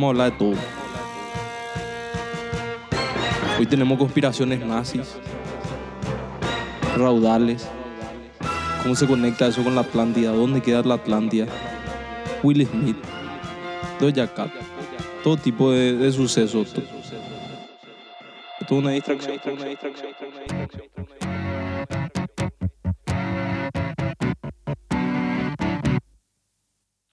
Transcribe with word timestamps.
Vamos 0.00 0.18
a 0.18 0.22
hablar 0.24 0.32
de 0.32 0.38
todo. 0.38 0.54
Hoy 3.58 3.66
tenemos 3.66 3.98
conspiraciones 3.98 4.58
nazis, 4.60 5.14
raudales, 6.96 7.68
cómo 8.82 8.94
se 8.96 9.06
conecta 9.06 9.46
eso 9.48 9.62
con 9.62 9.74
la 9.74 9.82
Atlántida, 9.82 10.32
dónde 10.32 10.62
queda 10.62 10.80
la 10.84 10.94
Atlántida, 10.94 11.48
Will 12.42 12.66
Smith, 12.66 12.96
Doja 14.00 14.26
todo 15.22 15.36
tipo 15.36 15.70
de, 15.70 16.10
sucesos. 16.12 16.72
to- 16.72 16.82
Toda 18.66 18.80
una 18.80 18.90
distracción. 18.92 19.32
distracción. 19.34 20.14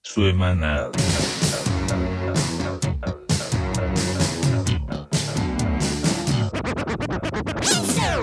Semanal. 0.04 0.92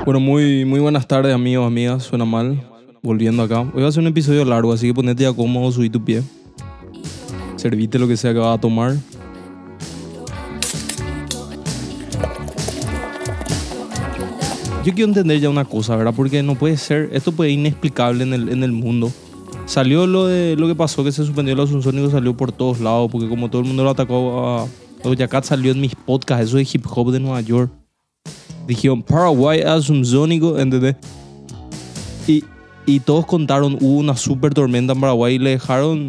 Bueno, 0.04 0.20
muy, 0.20 0.66
muy 0.66 0.80
buenas 0.80 1.08
tardes 1.08 1.34
amigos, 1.34 1.66
amigas, 1.66 2.02
suena 2.02 2.26
mal, 2.26 2.62
volviendo 3.02 3.42
acá. 3.42 3.60
Hoy 3.60 3.82
va 3.82 3.88
a 3.88 3.92
ser 3.92 4.02
un 4.02 4.08
episodio 4.08 4.44
largo, 4.44 4.70
así 4.70 4.88
que 4.88 4.92
ponete 4.92 5.22
ya 5.22 5.32
cómodo, 5.32 5.72
subí 5.72 5.88
tu 5.88 6.04
pie. 6.04 6.22
Servite 7.56 7.98
lo 7.98 8.06
que 8.06 8.18
sea 8.18 8.34
que 8.34 8.38
vas 8.38 8.58
a 8.58 8.60
tomar. 8.60 8.96
Yo 14.84 14.92
quiero 14.92 15.08
entender 15.08 15.40
ya 15.40 15.48
una 15.48 15.64
cosa, 15.64 15.96
¿verdad? 15.96 16.12
Porque 16.14 16.42
no 16.42 16.54
puede 16.54 16.76
ser, 16.76 17.08
esto 17.14 17.32
puede 17.32 17.52
ser 17.52 17.60
inexplicable 17.60 18.24
en 18.24 18.34
el, 18.34 18.50
en 18.50 18.62
el 18.62 18.72
mundo. 18.72 19.10
Salió 19.64 20.06
lo 20.06 20.26
de 20.26 20.54
lo 20.56 20.66
que 20.66 20.74
pasó, 20.74 21.02
que 21.02 21.12
se 21.12 21.24
suspendió 21.24 21.54
el 21.54 21.60
Asunzónico, 21.60 22.10
salió 22.10 22.36
por 22.36 22.52
todos 22.52 22.78
lados, 22.78 23.10
porque 23.10 23.26
como 23.26 23.48
todo 23.48 23.62
el 23.62 23.68
mundo 23.68 23.82
lo 23.82 23.88
atacó 23.88 24.46
a 24.46 24.66
Doja 25.02 25.28
Cat, 25.28 25.44
salió 25.44 25.72
en 25.72 25.80
mis 25.80 25.94
podcasts, 25.94 26.48
eso 26.48 26.58
de 26.58 26.68
hip 26.70 26.84
hop 26.94 27.10
de 27.10 27.20
Nueva 27.20 27.40
York. 27.40 27.70
Dijeron 28.66 29.02
Paraguay 29.02 29.60
Asunzónico, 29.60 30.58
¿entendés? 30.58 30.96
Y, 32.26 32.44
y 32.86 33.00
todos 33.00 33.26
contaron, 33.26 33.76
hubo 33.80 33.98
una 33.98 34.16
super 34.16 34.54
tormenta 34.54 34.92
en 34.92 35.00
Paraguay 35.00 35.34
y 35.34 35.38
le 35.38 35.50
dejaron 35.50 36.08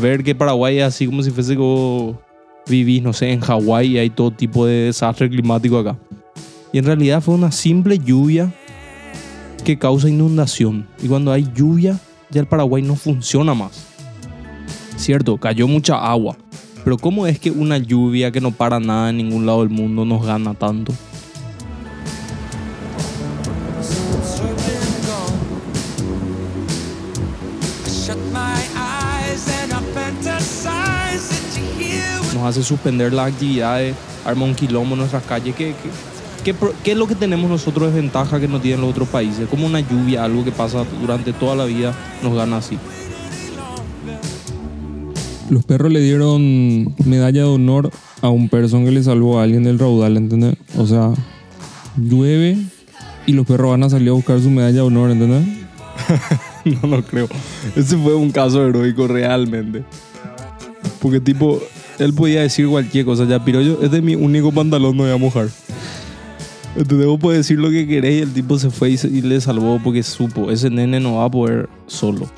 ver 0.00 0.22
que 0.22 0.34
Paraguay 0.34 0.78
es 0.78 0.84
así 0.84 1.06
como 1.06 1.22
si 1.22 1.30
fuese 1.30 1.56
como 1.56 2.20
vivís, 2.68 3.02
no 3.02 3.12
sé, 3.12 3.32
en 3.32 3.40
Hawái 3.40 3.88
y 3.88 3.98
hay 3.98 4.10
todo 4.10 4.30
tipo 4.30 4.66
de 4.66 4.84
desastre 4.84 5.28
climático 5.28 5.78
acá. 5.78 5.96
Y 6.72 6.78
en 6.78 6.84
realidad 6.84 7.22
fue 7.22 7.34
una 7.34 7.50
simple 7.50 7.98
lluvia 7.98 8.52
que 9.64 9.78
causa 9.78 10.08
inundación. 10.08 10.86
Y 11.02 11.08
cuando 11.08 11.32
hay 11.32 11.48
lluvia, 11.54 11.98
ya 12.30 12.40
el 12.40 12.46
Paraguay 12.46 12.82
no 12.82 12.94
funciona 12.94 13.54
más. 13.54 13.86
Cierto, 14.96 15.38
cayó 15.38 15.66
mucha 15.66 15.96
agua. 15.96 16.36
Pero 16.84 16.96
¿cómo 16.98 17.26
es 17.26 17.38
que 17.38 17.50
una 17.50 17.78
lluvia 17.78 18.30
que 18.30 18.40
no 18.40 18.50
para 18.50 18.80
nada 18.80 19.10
en 19.10 19.18
ningún 19.18 19.46
lado 19.46 19.60
del 19.60 19.70
mundo 19.70 20.04
nos 20.04 20.24
gana 20.24 20.54
tanto? 20.54 20.92
Hace 32.58 32.68
suspender 32.68 33.12
las 33.12 33.32
actividades, 33.32 33.94
arma 34.24 34.44
un 34.44 34.54
quilombo 34.54 34.94
en 34.94 35.00
nuestras 35.00 35.22
calles. 35.24 35.54
¿Qué, 35.54 35.74
qué, 36.44 36.54
qué 36.84 36.92
es 36.92 36.96
lo 36.98 37.06
que 37.06 37.14
tenemos 37.14 37.48
nosotros 37.48 37.92
de 37.92 38.00
ventaja 38.00 38.40
que 38.40 38.48
no 38.48 38.60
tienen 38.60 38.80
los 38.80 38.90
otros 38.90 39.08
países? 39.08 39.48
Como 39.48 39.66
una 39.66 39.80
lluvia, 39.80 40.24
algo 40.24 40.44
que 40.44 40.52
pasa 40.52 40.84
durante 41.00 41.32
toda 41.32 41.54
la 41.54 41.64
vida, 41.64 41.94
nos 42.22 42.34
gana 42.34 42.58
así. 42.58 42.78
Los 45.50 45.64
perros 45.64 45.92
le 45.92 46.00
dieron 46.00 46.94
medalla 47.04 47.42
de 47.42 47.48
honor 47.48 47.90
a 48.20 48.28
un 48.28 48.48
person 48.48 48.84
que 48.84 48.90
le 48.90 49.02
salvó 49.02 49.38
a 49.38 49.44
alguien 49.44 49.64
del 49.64 49.78
raudal, 49.78 50.16
¿entendés? 50.16 50.56
O 50.76 50.86
sea, 50.86 51.12
llueve 51.96 52.58
y 53.26 53.32
los 53.32 53.46
perros 53.46 53.70
van 53.70 53.84
a 53.84 53.90
salir 53.90 54.10
a 54.10 54.12
buscar 54.12 54.40
su 54.40 54.50
medalla 54.50 54.74
de 54.74 54.80
honor, 54.80 55.10
¿entendés? 55.10 55.46
No 56.82 56.86
lo 56.86 57.02
creo. 57.02 57.28
Ese 57.76 57.96
fue 57.96 58.14
un 58.14 58.30
caso 58.30 58.66
heroico 58.66 59.08
realmente. 59.08 59.84
Porque 61.00 61.18
tipo, 61.18 61.62
él 61.98 62.12
podía 62.14 62.42
decir 62.42 62.66
cualquier 62.68 63.04
cosa. 63.04 63.24
Ya, 63.24 63.44
pero 63.44 63.60
yo, 63.60 63.78
este 63.82 63.96
es 63.98 64.02
mi 64.02 64.14
único 64.14 64.52
pantalón, 64.52 64.96
no 64.96 65.02
voy 65.04 65.12
a 65.12 65.16
mojar. 65.16 65.48
Entonces 66.76 67.06
vos 67.06 67.34
decir 67.34 67.58
lo 67.58 67.70
que 67.70 67.86
querés 67.86 68.18
y 68.18 68.22
el 68.22 68.32
tipo 68.32 68.58
se 68.58 68.70
fue 68.70 68.90
y, 68.90 68.96
se- 68.96 69.08
y 69.08 69.20
le 69.22 69.40
salvó 69.40 69.80
porque 69.82 70.02
supo, 70.02 70.50
ese 70.50 70.70
nene 70.70 71.00
no 71.00 71.16
va 71.16 71.24
a 71.24 71.30
poder 71.30 71.68
solo. 71.86 72.28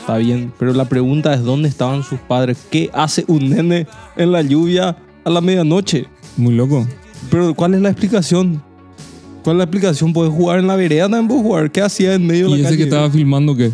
Está 0.00 0.16
bien, 0.16 0.52
pero 0.58 0.72
la 0.72 0.86
pregunta 0.86 1.34
es 1.34 1.42
dónde 1.42 1.68
estaban 1.68 2.02
sus 2.02 2.18
padres. 2.20 2.56
¿Qué 2.70 2.88
hace 2.94 3.24
un 3.26 3.50
nene 3.50 3.86
en 4.16 4.32
la 4.32 4.40
lluvia 4.40 4.96
a 5.24 5.30
la 5.30 5.40
medianoche? 5.42 6.06
Muy 6.38 6.54
loco. 6.54 6.86
Pero 7.30 7.52
¿cuál 7.54 7.74
es 7.74 7.82
la 7.82 7.90
explicación? 7.90 8.62
¿Cuál 9.44 9.56
es 9.56 9.58
la 9.58 9.64
explicación? 9.64 10.14
¿Puedes 10.14 10.32
jugar 10.32 10.60
en 10.60 10.66
la 10.66 10.76
vereda? 10.76 11.02
También 11.10 11.28
puedes 11.28 11.42
jugar. 11.42 11.70
¿Qué 11.70 11.82
hacía 11.82 12.14
en 12.14 12.26
medio 12.26 12.46
de 12.50 12.52
¿Y 12.52 12.54
la 12.54 12.56
ese 12.60 12.64
calle? 12.68 12.76
que 12.78 12.82
estaba 12.84 13.10
filmando 13.10 13.54
qué? 13.54 13.70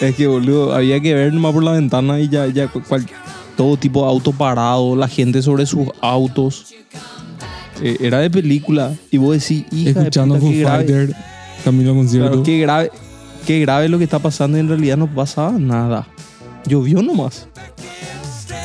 Es 0.00 0.14
que, 0.16 0.26
boludo, 0.26 0.74
había 0.74 0.98
que 0.98 1.14
ver 1.14 1.32
nomás 1.34 1.52
por 1.52 1.62
la 1.62 1.72
ventana 1.72 2.18
y 2.18 2.28
ya, 2.30 2.46
ya 2.46 2.68
cu- 2.68 2.82
cual- 2.88 3.06
todo 3.56 3.76
tipo 3.76 4.02
de 4.02 4.08
auto 4.08 4.32
parado, 4.32 4.96
la 4.96 5.08
gente 5.08 5.42
sobre 5.42 5.66
sus 5.66 5.88
autos. 6.00 6.74
Eh, 7.82 7.96
era 8.00 8.18
de 8.18 8.30
película. 8.30 8.92
Y 9.10 9.16
vos 9.18 9.32
decís, 9.40 9.64
hija 9.72 10.00
Escuchando 10.00 10.34
de 10.36 10.40
puta, 10.40 10.52
qué 10.52 10.60
grave, 10.62 10.84
Fighter, 10.84 11.16
camino 11.64 11.90
al 11.90 11.96
concierto. 11.96 12.28
claro, 12.30 12.42
qué 12.44 12.58
grave, 12.60 12.90
qué 13.46 13.60
grave 13.60 13.88
lo 13.88 13.98
que 13.98 14.04
está 14.04 14.18
pasando 14.18 14.56
y 14.56 14.60
en 14.60 14.68
realidad 14.68 14.96
no 14.96 15.06
pasaba 15.12 15.52
nada. 15.58 16.06
Llovió 16.66 17.02
nomás. 17.02 17.48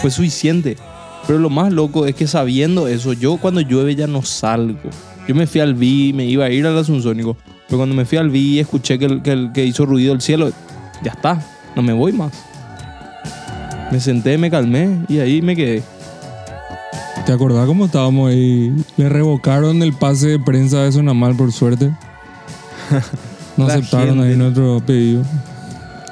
Fue 0.01 0.11
suficiente. 0.11 0.77
Pero 1.25 1.39
lo 1.39 1.49
más 1.49 1.73
loco 1.73 2.05
es 2.05 2.15
que 2.15 2.27
sabiendo 2.27 2.87
eso, 2.87 3.11
yo 3.13 3.37
cuando 3.37 3.59
llueve 3.61 3.95
ya 3.95 4.07
no 4.07 4.21
salgo. 4.21 4.89
Yo 5.27 5.35
me 5.35 5.45
fui 5.47 5.59
al 5.59 5.73
B, 5.73 6.11
me 6.13 6.25
iba 6.25 6.45
a 6.45 6.49
ir 6.49 6.65
al 6.65 6.77
Asunzónico. 6.77 7.35
Pero 7.67 7.79
cuando 7.79 7.95
me 7.95 8.05
fui 8.05 8.17
al 8.17 8.29
B 8.29 8.37
y 8.37 8.59
escuché 8.59 8.97
que, 8.97 9.05
el- 9.05 9.21
que, 9.21 9.31
el- 9.31 9.51
que 9.51 9.65
hizo 9.65 9.85
ruido 9.85 10.13
el 10.13 10.21
cielo, 10.21 10.51
ya 11.03 11.11
está, 11.11 11.43
no 11.75 11.81
me 11.81 11.91
voy 11.91 12.13
más. 12.13 12.31
Me 13.91 13.99
senté, 13.99 14.37
me 14.37 14.51
calmé 14.51 15.05
y 15.07 15.19
ahí 15.19 15.41
me 15.41 15.55
quedé. 15.55 15.81
¿Te 17.25 17.31
acordás 17.31 17.65
cómo 17.67 17.85
estábamos 17.85 18.29
ahí? 18.29 18.73
Le 18.95 19.09
revocaron 19.09 19.81
el 19.83 19.93
pase 19.93 20.27
de 20.27 20.39
prensa 20.39 20.83
de 20.83 20.91
Sonamal, 20.91 21.35
por 21.35 21.51
suerte. 21.51 21.91
No 23.57 23.65
aceptaron 23.65 24.19
ahí 24.19 24.29
gente. 24.29 24.37
nuestro 24.37 24.79
pedido. 24.85 25.23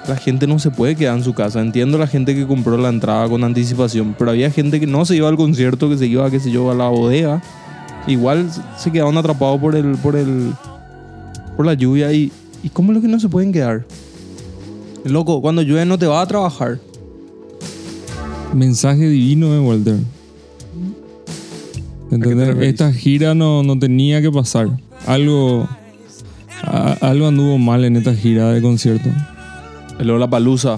La 0.08 0.16
gente 0.16 0.48
no 0.48 0.58
se 0.58 0.72
puede 0.72 0.96
quedar 0.96 1.16
en 1.16 1.24
su 1.24 1.36
casa. 1.36 1.62
Entiendo 1.62 2.00
la 2.00 2.08
gente 2.08 2.34
que 2.34 2.48
compró 2.48 2.76
la 2.76 2.90
entrada 2.90 3.30
con 3.30 3.44
anticipación, 3.44 4.16
pero 4.18 4.32
había 4.32 4.50
gente 4.50 4.80
que 4.80 4.88
no 4.88 5.06
se 5.06 5.16
iba 5.16 5.30
al 5.30 5.38
concierto, 5.38 5.88
que 5.88 5.96
se 5.96 6.08
iba, 6.08 6.28
qué 6.32 6.40
sé 6.40 6.50
yo, 6.50 6.72
a 6.72 6.74
la 6.74 6.90
bodega. 6.90 7.44
Igual 8.08 8.50
se 8.78 8.92
quedaban 8.92 9.16
atrapados 9.18 9.62
por 9.62 9.76
el, 9.76 9.96
por 9.98 10.16
el, 10.16 10.54
por 11.56 11.68
la 11.68 11.76
lluvia 11.76 12.12
y, 12.12 12.32
y 12.64 12.70
cómo 12.70 12.92
es 12.92 12.96
lo 12.96 13.02
que 13.04 13.08
no 13.08 13.20
se 13.20 13.30
pueden 13.30 13.52
quedar. 13.52 13.86
Loco, 15.04 15.40
cuando 15.40 15.62
llueve 15.62 15.86
no 15.86 16.00
te 16.00 16.08
vas 16.08 16.24
a 16.24 16.28
trabajar. 16.28 16.80
Mensaje 18.56 19.08
divino 19.10 19.52
de 19.54 19.60
Walter. 19.60 19.98
¿Entendés? 22.12 22.56
Esta 22.62 22.94
gira 22.94 23.34
no, 23.34 23.64
no 23.64 23.78
tenía 23.78 24.22
que 24.22 24.32
pasar. 24.32 24.70
Algo, 25.06 25.68
a- 26.64 26.98
algo 27.02 27.28
anduvo 27.28 27.58
mal 27.58 27.84
en 27.86 27.98
esta 27.98 28.14
gira 28.16 28.52
de 28.52 28.62
concierto. 28.62 29.10
El 30.00 30.08
Lola 30.08 30.30
Palusa. 30.30 30.78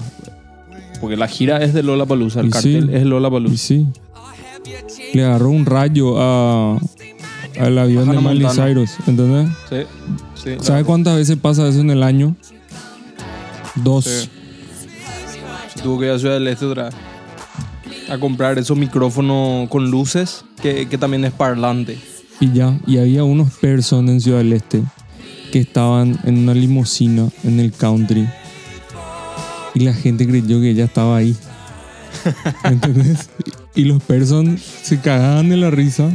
Porque 1.00 1.16
la 1.16 1.28
gira 1.28 1.62
es 1.62 1.74
de 1.74 1.82
Lola 1.84 2.06
Palusa, 2.06 2.40
el 2.40 2.46
Y 2.48 2.50
cartel 2.50 2.88
sí. 2.90 2.96
es 2.96 3.04
Lola 3.04 3.30
Palusa. 3.30 3.56
sí, 3.56 3.86
le 5.14 5.24
agarró 5.24 5.50
un 5.50 5.64
rayo 5.64 6.16
a, 6.20 6.76
al 7.60 7.78
avión 7.78 8.10
de 8.10 8.18
Miley 8.18 8.40
Montana. 8.42 8.66
Cyrus. 8.68 8.90
¿Entendés? 9.06 9.48
Sí, 9.70 9.76
sí. 10.34 10.50
¿Sabes 10.60 10.84
cuántas 10.84 11.16
veces 11.16 11.36
pasa 11.36 11.68
eso 11.68 11.80
en 11.80 11.90
el 11.90 12.02
año? 12.02 12.34
Dos. 13.76 14.04
Sí. 14.06 14.28
Se 15.74 15.80
tuvo 15.82 16.00
que 16.00 16.06
ir 16.06 16.12
a 16.12 16.18
Ciudad 16.18 16.34
del 16.34 16.48
Este 16.48 16.64
otra 16.66 16.84
vez. 16.86 16.94
A 18.08 18.18
comprar 18.18 18.58
esos 18.58 18.76
micrófonos 18.76 19.68
con 19.68 19.90
luces, 19.90 20.44
que, 20.62 20.88
que 20.88 20.98
también 20.98 21.24
es 21.24 21.32
parlante. 21.32 21.98
Y 22.40 22.52
ya, 22.52 22.78
y 22.86 22.98
había 22.98 23.24
unos 23.24 23.52
personas 23.54 24.10
en 24.12 24.20
Ciudad 24.20 24.38
del 24.38 24.52
Este 24.52 24.82
que 25.50 25.60
estaban 25.60 26.18
en 26.24 26.38
una 26.38 26.54
limusina 26.54 27.28
en 27.44 27.60
el 27.60 27.72
country. 27.72 28.28
Y 29.74 29.80
la 29.80 29.92
gente 29.92 30.26
creyó 30.26 30.60
que 30.60 30.70
ella 30.70 30.84
estaba 30.84 31.16
ahí. 31.16 31.36
¿Entendés? 32.64 33.30
Y 33.74 33.84
los 33.84 34.02
person 34.02 34.58
se 34.58 35.00
cagaban 35.00 35.48
de 35.48 35.56
la 35.56 35.70
risa. 35.70 36.10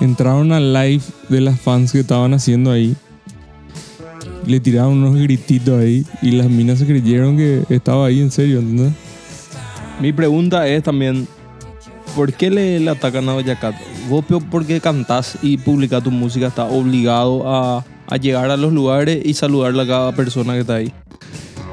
Entraron 0.00 0.52
al 0.52 0.72
live 0.72 1.02
de 1.28 1.40
las 1.40 1.60
fans 1.60 1.92
que 1.92 2.00
estaban 2.00 2.34
haciendo 2.34 2.70
ahí. 2.70 2.96
Le 4.46 4.60
tiraron 4.60 5.04
unos 5.04 5.16
grititos 5.16 5.80
ahí. 5.80 6.04
Y 6.22 6.32
las 6.32 6.48
minas 6.48 6.78
se 6.78 6.86
creyeron 6.86 7.36
que 7.36 7.62
estaba 7.70 8.06
ahí 8.06 8.20
en 8.20 8.30
serio, 8.30 8.58
¿entendés? 8.58 8.92
Mi 10.00 10.12
pregunta 10.12 10.68
es 10.68 10.82
también, 10.82 11.26
¿por 12.14 12.32
qué 12.32 12.50
le, 12.50 12.88
atacan 12.88 13.28
a 13.28 13.32
Doja 13.32 13.58
Cat? 13.58 13.74
Vos 14.08 14.24
porque 14.50 14.80
cantás 14.80 15.38
y 15.42 15.56
publicás 15.56 16.02
tu 16.02 16.10
música, 16.10 16.48
estás 16.48 16.70
obligado 16.70 17.42
a, 17.46 17.84
llegar 18.20 18.50
a 18.50 18.56
los 18.56 18.72
lugares 18.72 19.24
y 19.24 19.34
saludarle 19.34 19.82
a 19.82 19.86
cada 19.86 20.12
persona 20.12 20.52
que 20.52 20.60
está 20.60 20.74
ahí. 20.76 20.92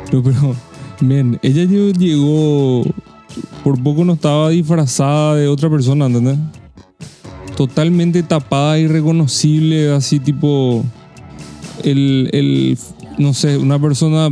Pero, 0.05 0.23
pero, 0.23 0.55
bien, 1.01 1.37
ella 1.43 1.63
lle- 1.63 1.97
llegó 1.97 2.83
por 3.63 3.81
poco 3.81 4.05
no 4.05 4.13
estaba 4.13 4.49
disfrazada 4.49 5.35
de 5.35 5.47
otra 5.47 5.69
persona, 5.69 6.05
¿entendés? 6.05 6.37
Totalmente 7.55 8.23
tapada, 8.23 8.79
irreconocible, 8.79 9.91
así 9.91 10.19
tipo. 10.19 10.83
El, 11.83 12.29
el. 12.33 12.77
No 13.17 13.33
sé, 13.33 13.57
una 13.57 13.79
persona 13.79 14.29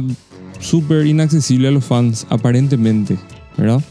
súper 0.60 1.06
inaccesible 1.06 1.68
a 1.68 1.72
los 1.72 1.86
fans, 1.86 2.26
aparentemente, 2.30 3.18
¿verdad? 3.58 3.82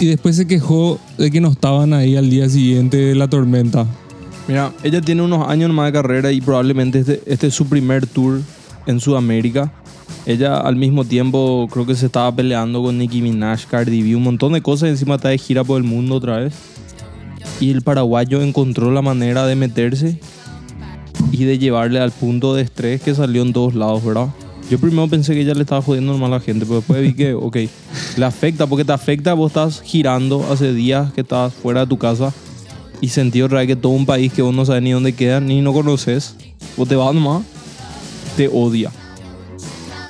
Y 0.00 0.06
después 0.06 0.36
se 0.36 0.46
quejó 0.46 0.98
de 1.16 1.30
que 1.30 1.40
no 1.40 1.48
estaban 1.48 1.92
ahí 1.92 2.16
al 2.16 2.28
día 2.28 2.48
siguiente 2.48 2.96
de 2.96 3.14
la 3.14 3.28
tormenta. 3.28 3.86
Mira, 4.48 4.72
ella 4.82 5.00
tiene 5.00 5.22
unos 5.22 5.48
años 5.48 5.70
más 5.70 5.86
de 5.86 5.92
carrera 5.92 6.32
y 6.32 6.40
probablemente 6.40 7.00
este, 7.00 7.22
este 7.26 7.46
es 7.46 7.54
su 7.54 7.66
primer 7.66 8.06
tour 8.06 8.40
en 8.86 8.98
Sudamérica. 8.98 9.72
Ella 10.26 10.58
al 10.58 10.76
mismo 10.76 11.04
tiempo 11.04 11.68
creo 11.70 11.86
que 11.86 11.94
se 11.94 12.06
estaba 12.06 12.34
peleando 12.34 12.82
con 12.82 12.98
Nicki 12.98 13.22
Minaj, 13.22 13.66
Cardi 13.66 14.02
B, 14.02 14.16
un 14.16 14.24
montón 14.24 14.52
de 14.52 14.62
cosas. 14.62 14.88
Encima 14.88 15.16
está 15.16 15.28
de 15.28 15.38
gira 15.38 15.64
por 15.64 15.78
el 15.78 15.84
mundo 15.84 16.16
otra 16.16 16.38
vez. 16.38 16.54
Y 17.60 17.70
el 17.70 17.82
paraguayo 17.82 18.42
encontró 18.42 18.90
la 18.90 19.02
manera 19.02 19.46
de 19.46 19.54
meterse 19.54 20.18
y 21.30 21.44
de 21.44 21.58
llevarle 21.58 22.00
al 22.00 22.10
punto 22.10 22.54
de 22.54 22.62
estrés 22.62 23.02
que 23.02 23.14
salió 23.14 23.42
en 23.42 23.52
todos 23.52 23.74
lados, 23.74 24.04
¿verdad? 24.04 24.28
Yo 24.70 24.78
primero 24.78 25.06
pensé 25.08 25.34
que 25.34 25.42
ella 25.42 25.52
le 25.54 25.62
estaba 25.62 25.82
jodiendo 25.82 26.12
normal 26.12 26.32
a 26.32 26.36
la 26.36 26.40
gente, 26.40 26.64
pero 26.64 26.76
después 26.76 27.02
vi 27.02 27.12
que, 27.14 27.34
ok, 27.34 27.56
le 28.16 28.24
afecta, 28.24 28.66
porque 28.66 28.84
te 28.84 28.92
afecta, 28.92 29.34
vos 29.34 29.50
estás 29.50 29.82
girando 29.82 30.44
hace 30.50 30.72
días 30.72 31.12
que 31.12 31.20
estás 31.20 31.52
fuera 31.52 31.80
de 31.80 31.86
tu 31.88 31.98
casa 31.98 32.32
y 33.00 33.08
sentí 33.08 33.42
otra 33.42 33.58
vez 33.58 33.66
que 33.66 33.76
todo 33.76 33.92
un 33.92 34.06
país 34.06 34.32
que 34.32 34.40
vos 34.40 34.54
no 34.54 34.64
sabes 34.64 34.82
ni 34.82 34.92
dónde 34.92 35.12
queda, 35.12 35.40
ni 35.40 35.60
no 35.60 35.72
conoces, 35.74 36.36
vos 36.76 36.88
te 36.88 36.96
vas 36.96 37.12
nomás, 37.14 37.42
te 38.36 38.48
odia. 38.48 38.90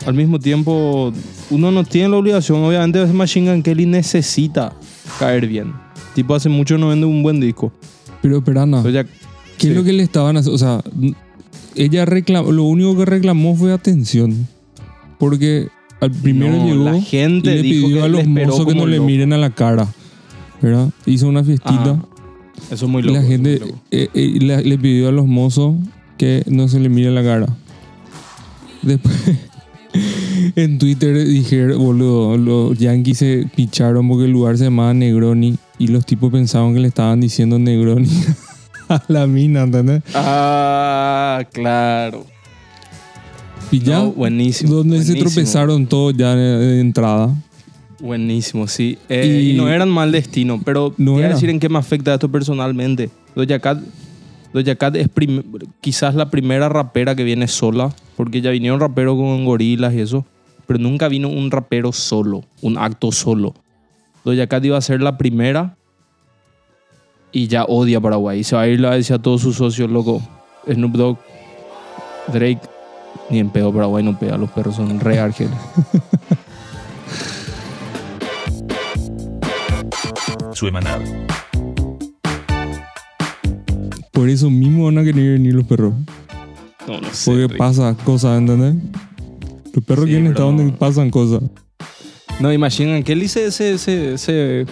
Al 0.07 0.15
mismo 0.15 0.39
tiempo, 0.39 1.13
uno 1.51 1.71
no 1.73 1.83
tiene 1.85 2.09
la 2.11 2.17
obligación, 2.19 2.63
obviamente, 2.63 3.05
Machine 3.07 3.51
Gun 3.53 3.63
Kelly 3.63 3.87
necesita 3.87 4.73
caer 5.19 5.47
bien. 5.49 5.73
Tipo, 6.15 6.35
hace 6.37 6.49
mucho 6.49 6.77
no 6.79 6.89
vende 6.89 7.07
un 7.07 7.23
buen 7.23 7.41
disco. 7.41 7.73
Pero, 8.21 8.43
Perana, 8.45 8.77
Entonces 8.79 8.95
ya- 8.95 9.05
¿qué 9.59 9.67
es 9.69 9.73
sí. 9.73 9.75
lo 9.75 9.83
que 9.83 9.93
le 9.93 10.03
estaban 10.05 10.37
haciendo? 10.37 10.55
O 10.55 10.59
sea, 10.59 10.83
ella 11.77 12.05
reclamó, 12.05 12.53
lo 12.53 12.65
único 12.65 12.97
que 12.97 13.05
reclamó 13.05 13.55
fue 13.57 13.73
atención. 13.73 14.47
Porque 15.19 15.69
al 16.01 16.11
primero 16.11 16.57
No, 16.57 16.67
llegó 16.67 16.85
la 16.85 17.01
gente 17.01 17.53
y 17.53 17.55
le 17.57 17.63
dijo 17.63 17.87
pidió 17.87 17.99
que 18.01 18.05
a 18.05 18.09
los 18.09 18.27
mozos 18.27 18.67
que 18.67 18.75
no 18.75 18.87
le 18.87 19.01
miren 19.01 19.33
a 19.33 19.39
la 19.39 19.51
cara. 19.51 19.87
¿Verdad? 20.61 20.91
Hizo 21.07 21.29
una 21.29 21.43
fiestita. 21.45 22.05
Eso 22.71 22.85
es 22.87 22.91
muy 22.91 23.03
loco. 23.03 23.15
la 23.19 23.25
gente 23.25 23.59
loco. 23.59 23.79
eh, 23.91 24.09
eh, 24.15 24.39
la- 24.41 24.61
le 24.61 24.79
pidió 24.79 25.09
a 25.09 25.13
los 25.13 25.27
mozos 25.27 25.75
que 26.19 26.43
no 26.47 26.69
se 26.69 26.79
le 26.81 26.89
mire 26.89 27.11
la 27.11 27.23
cara. 27.23 27.47
Después 28.83 29.15
en 30.57 30.79
Twitter 30.79 31.27
dijeron, 31.27 31.79
boludo, 31.79 32.37
los 32.37 32.79
yankees 32.79 33.19
se 33.19 33.47
picharon 33.55 34.09
porque 34.09 34.25
el 34.25 34.33
lugar 34.33 34.57
se 34.59 34.65
llamaba 34.65 34.95
Negroni 34.95 35.57
y 35.79 35.89
los 35.89 36.07
tipos 36.07 36.31
pensaban 36.33 36.75
que 36.75 36.81
le 36.81 36.89
estaban 36.89 37.21
diciendo 37.21 37.59
Negroni 37.59 38.09
a 38.89 39.03
la 39.09 39.27
mina, 39.27 39.63
¿entendés? 39.63 40.03
Ah, 40.15 41.43
claro. 41.53 42.27
Y 43.71 43.79
ya, 43.81 44.01
No, 44.01 44.13
buenísimo. 44.13 44.75
donde 44.75 45.03
se 45.03 45.15
tropezaron 45.15 45.87
todos 45.87 46.15
ya 46.17 46.35
de, 46.35 46.81
entrada. 46.81 47.35
Buenísimo, 48.01 48.67
sí. 48.67 48.99
Eh, 49.09 49.41
y, 49.45 49.51
Y- 49.53 49.57
no 49.57 49.69
eran 49.69 49.89
mal 49.89 50.13
destino, 50.13 50.61
pero 50.65 50.95
No 50.99 51.13
voy 51.13 51.23
a 51.23 51.27
era. 51.27 51.35
decir 51.35 51.49
en 51.51 51.59
qué 51.61 51.69
me 51.69 51.79
afecta 51.79 52.13
esto 52.15 52.31
personalmente. 52.31 53.11
Doja 53.35 53.59
Cat, 53.61 53.79
Doja 54.53 54.75
Cat 54.75 54.97
es 54.97 55.09
quizás 55.81 56.15
la 56.15 56.29
primera 56.31 56.69
rapera 56.69 57.15
que 57.15 57.25
viene 57.25 57.49
sola, 57.49 57.95
porque 58.17 58.41
ya 58.43 58.51
vinieron 58.51 58.81
raperos 58.81 59.17
con 59.17 59.45
gorilas 59.47 59.95
y 59.95 60.01
eso, 60.01 60.27
pero 60.67 60.79
nunca 60.79 61.09
vino 61.09 61.29
un 61.29 61.51
rapero 61.51 61.93
solo, 61.93 62.45
un 62.61 62.77
acto 62.77 63.11
solo. 63.13 63.55
Doja 64.25 64.47
Cat 64.49 64.65
iba 64.65 64.77
a 64.77 64.83
ser 64.83 65.01
la 65.01 65.17
primera 65.17 65.77
y 67.33 67.49
ya 67.49 67.65
odia 67.65 67.99
a 67.99 68.01
Paraguay. 68.01 68.41
Y 68.41 68.45
se 68.45 68.55
va 68.57 68.63
a 68.63 68.69
ir, 68.69 68.85
a 68.87 68.93
decir 68.95 69.17
a 69.17 69.19
todos 69.19 69.41
sus 69.41 69.57
socios, 69.57 69.91
loco, 69.91 70.23
Snoop 70.71 70.93
Dogg, 70.93 71.19
Drake, 72.33 72.61
ni 73.31 73.39
en 73.39 73.51
pedo 73.51 73.73
Paraguay 73.73 74.05
no 74.05 74.19
pega, 74.19 74.37
los 74.37 74.51
perros 74.51 74.77
son 74.77 75.01
re 75.01 75.19
argeles. 75.19 75.53
Suemanal. 80.53 81.03
Por 84.13 84.29
eso 84.29 84.51
mismo 84.51 84.85
van 84.87 84.99
a 84.99 85.05
querer 85.05 85.33
venir 85.33 85.55
los 85.55 85.67
perros. 85.67 85.95
No, 86.87 87.01
no 87.01 87.09
sé. 87.13 87.31
Porque 87.31 87.47
Rick. 87.49 87.57
pasa 87.57 87.97
cosas, 88.05 88.39
¿entendés? 88.39 88.75
Los 89.73 89.85
perros 89.85 90.05
Sí, 90.05 90.11
quieren 90.11 90.27
estar 90.29 90.45
no. 90.47 90.53
donde 90.53 90.73
pasan 90.77 91.11
cosas. 91.11 91.43
No, 92.41 92.53
imaginen 92.53 93.03
que 93.03 93.13
él 93.13 93.29
se, 93.29 93.51
se, 93.51 93.79
se, 93.79 94.19
se- 94.19 94.67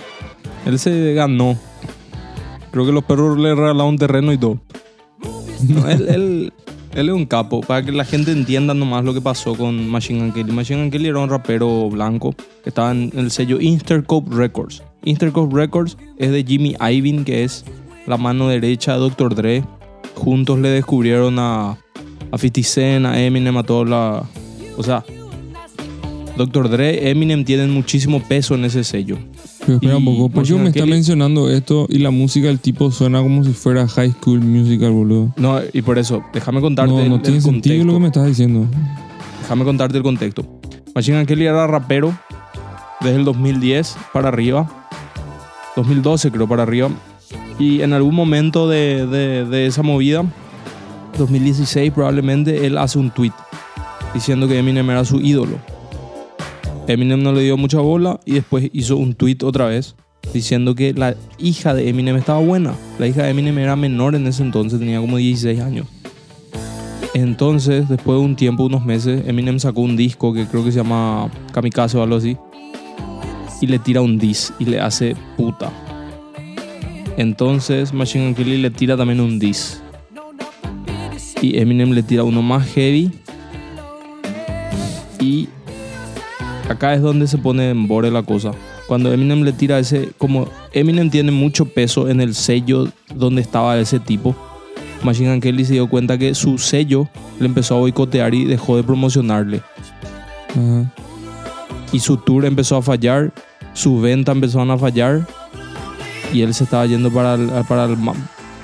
él 0.67 0.79
se 0.79 1.15
ganó. 1.15 1.57
Creo 2.71 2.87
que 2.87 2.93
los 2.93 3.05
perros 3.05 3.39
le 3.39 3.55
regalaron 3.55 3.89
un 3.89 3.99
terreno 3.99 4.33
y 4.33 4.39
todo. 4.39 4.61
No, 5.69 5.89
él, 5.89 6.09
él, 6.09 6.53
él 6.95 7.09
es 7.09 7.15
un 7.15 7.27
capo. 7.27 7.61
Para 7.61 7.85
que 7.85 7.93
la 7.93 8.05
gente 8.05 8.33
entienda 8.33 8.75
nomás 8.75 9.05
lo 9.05 9.15
que 9.15 9.21
pasó 9.21 9.55
con 9.55 9.89
Machine 9.89 10.21
Gun 10.21 10.33
Kelly. 10.33 10.53
Machine 10.53 10.81
Gun 10.81 10.91
Kelly 10.91 11.09
era 11.09 11.19
un 11.19 11.29
rapero 11.29 11.89
blanco 11.91 12.35
que 12.63 12.71
estaba 12.71 12.93
en 12.93 13.13
el 13.15 13.31
sello 13.31 13.61
Intercope 13.61 14.35
Records. 14.35 14.83
Intercope 15.05 15.55
Records 15.55 15.97
es 16.19 16.31
de 16.31 16.45
Jimmy 16.45 16.77
Iovine, 16.81 17.25
que 17.25 17.45
es 17.45 17.65
la 18.07 18.17
mano 18.17 18.49
derecha 18.49 18.95
de 18.95 19.01
Dr. 19.01 19.35
Dre. 19.35 19.65
Juntos 20.15 20.59
le 20.59 20.69
descubrieron 20.69 21.39
a, 21.39 21.79
a 22.33 22.39
50 22.39 22.63
Cent, 22.63 23.07
a 23.07 23.21
Eminem, 23.21 23.57
a 23.57 23.63
toda 23.63 23.85
la... 23.85 24.25
O 24.77 24.83
sea, 24.83 25.05
Dr. 26.37 26.71
Dre, 26.71 27.11
Eminem 27.11 27.45
tienen 27.45 27.71
muchísimo 27.71 28.23
peso 28.23 28.55
en 28.55 28.65
ese 28.65 28.83
sello. 28.85 29.19
Pero 29.79 29.93
espera 29.93 29.97
un 29.99 30.05
poco, 30.05 30.29
¿por 30.31 30.45
qué 30.45 30.55
me 30.55 30.69
está 30.71 30.87
mencionando 30.87 31.51
esto 31.51 31.87
y 31.89 31.99
la 31.99 32.11
música 32.11 32.49
del 32.49 32.59
tipo 32.59 32.91
suena 32.91 33.21
como 33.23 33.45
si 33.45 33.53
fuera 33.53 33.87
High 33.87 34.13
School 34.21 34.41
Musical, 34.41 34.91
boludo? 34.91 35.33
No, 35.37 35.59
y 35.73 35.83
por 35.83 35.99
eso, 35.99 36.23
déjame 36.33 36.61
contarte 36.61 36.93
No, 36.93 37.01
el, 37.01 37.09
no 37.09 37.17
el 37.17 37.23
tiene 37.23 37.41
sentido 37.41 37.53
contexto. 37.77 37.87
lo 37.87 37.93
que 37.95 38.01
me 38.01 38.07
estás 38.07 38.27
diciendo. 38.27 38.67
Déjame 39.43 39.65
contarte 39.65 39.97
el 39.97 40.03
contexto. 40.03 40.45
Machine 40.95 41.19
Gun 41.19 41.27
Kelly 41.27 41.45
era 41.47 41.67
rapero 41.67 42.13
desde 43.01 43.17
el 43.17 43.25
2010 43.25 43.97
para 44.13 44.29
arriba. 44.29 44.69
2012 45.77 46.31
creo 46.31 46.49
para 46.49 46.63
arriba. 46.65 46.89
Y 47.59 47.83
en 47.83 47.93
algún 47.93 48.15
momento 48.15 48.69
de, 48.69 49.07
de- 49.07 49.45
de 49.45 49.67
esa 49.67 49.83
movida, 49.83 50.25
2016 51.19 51.93
probablemente, 51.93 52.67
él 52.67 52.79
hace 52.79 52.99
un 52.99 53.11
tweet 53.11 53.33
diciendo 54.15 54.49
que 54.49 54.59
Eminem 54.59 54.89
era 54.91 55.05
su 55.05 55.21
ídolo. 55.21 55.59
Eminem 56.93 57.23
no 57.23 57.33
le 57.33 57.43
dio 57.43 57.57
mucha 57.57 57.81
bola 57.81 58.21
y 58.25 58.33
después 58.33 58.71
hizo 58.73 58.97
un 58.97 59.15
tweet 59.15 59.39
otra 59.43 59.67
vez 59.67 59.95
diciendo 60.33 60.75
que 60.75 60.93
la 60.93 61.17
hija 61.39 61.75
de 61.75 61.89
Eminem 61.89 62.17
estaba 62.17 62.41
buena. 62.41 62.75
La 62.99 63.07
hija 63.07 63.23
de 63.23 63.31
Eminem 63.31 63.59
era 63.59 63.77
menor 63.77 64.15
en 64.15 64.27
ese 64.27 64.43
entonces, 64.43 64.79
tenía 64.79 65.01
como 65.01 65.17
16 65.17 65.61
años. 65.61 65.87
Entonces, 67.15 67.89
después 67.89 68.19
de 68.19 68.25
un 68.25 68.37
tiempo, 68.37 68.65
unos 68.65 68.85
meses, 68.85 69.27
Eminem 69.27 69.59
sacó 69.59 69.81
un 69.81 69.97
disco 69.97 70.33
que 70.33 70.47
creo 70.47 70.65
que 70.65 70.71
se 70.71 70.79
llama 70.79 71.31
Kamikaze 71.53 71.99
o 71.99 72.03
algo 72.03 72.17
así. 72.17 72.37
Y 73.61 73.67
le 73.67 73.79
tira 73.79 74.01
un 74.01 74.19
diss 74.19 74.53
y 74.59 74.65
le 74.65 74.81
hace 74.81 75.17
puta. 75.37 75.73
Entonces, 77.17 77.93
Machine 77.93 78.27
Gun 78.27 78.35
Kelly 78.35 78.59
le 78.59 78.71
tira 78.71 78.97
también 78.97 79.21
un 79.21 79.39
diss. 79.39 79.83
Y 81.43 81.59
Eminem 81.59 81.91
le 81.91 82.03
tira 82.03 82.23
uno 82.23 82.43
más 82.43 82.67
heavy. 82.69 83.11
Y 85.19 85.49
acá 86.71 86.95
es 86.95 87.03
donde 87.03 87.27
se 87.27 87.37
pone 87.37 87.71
en 87.71 87.89
borde 87.89 88.11
la 88.11 88.23
cosa. 88.23 88.53
Cuando 88.87 89.13
Eminem 89.13 89.43
le 89.43 89.53
tira 89.53 89.79
ese, 89.79 90.11
como 90.19 90.49
Eminem 90.73 91.11
tiene 91.11 91.33
mucho 91.33 91.67
peso 91.67 92.09
en 92.09 92.21
el 92.21 92.35
sello 92.35 92.89
donde 93.13 93.43
estaba 93.43 93.77
ese 93.79 93.99
tipo, 93.99 94.37
Machine 95.03 95.31
Gun 95.31 95.41
Kelly 95.41 95.65
se 95.65 95.73
dio 95.73 95.89
cuenta 95.89 96.17
que 96.17 96.35
su 96.35 96.59
sello 96.59 97.09
le 97.41 97.47
empezó 97.47 97.75
a 97.75 97.79
boicotear 97.81 98.35
y 98.35 98.45
dejó 98.45 98.77
de 98.77 98.85
promocionarle. 98.85 99.63
Y 101.93 101.99
su 101.99 102.17
tour 102.19 102.45
empezó 102.45 102.77
a 102.77 102.83
fallar, 102.83 103.33
su 103.73 104.01
venta 104.01 104.31
empezaron 104.31 104.71
a 104.71 104.79
fallar 104.79 105.27
y 106.33 106.43
él 106.43 106.55
se 106.55 106.65
estaba 106.65 106.87
yendo 106.87 107.11
para 107.11 107.35
el, 107.35 107.49
para 107.69 107.85
el 107.85 107.97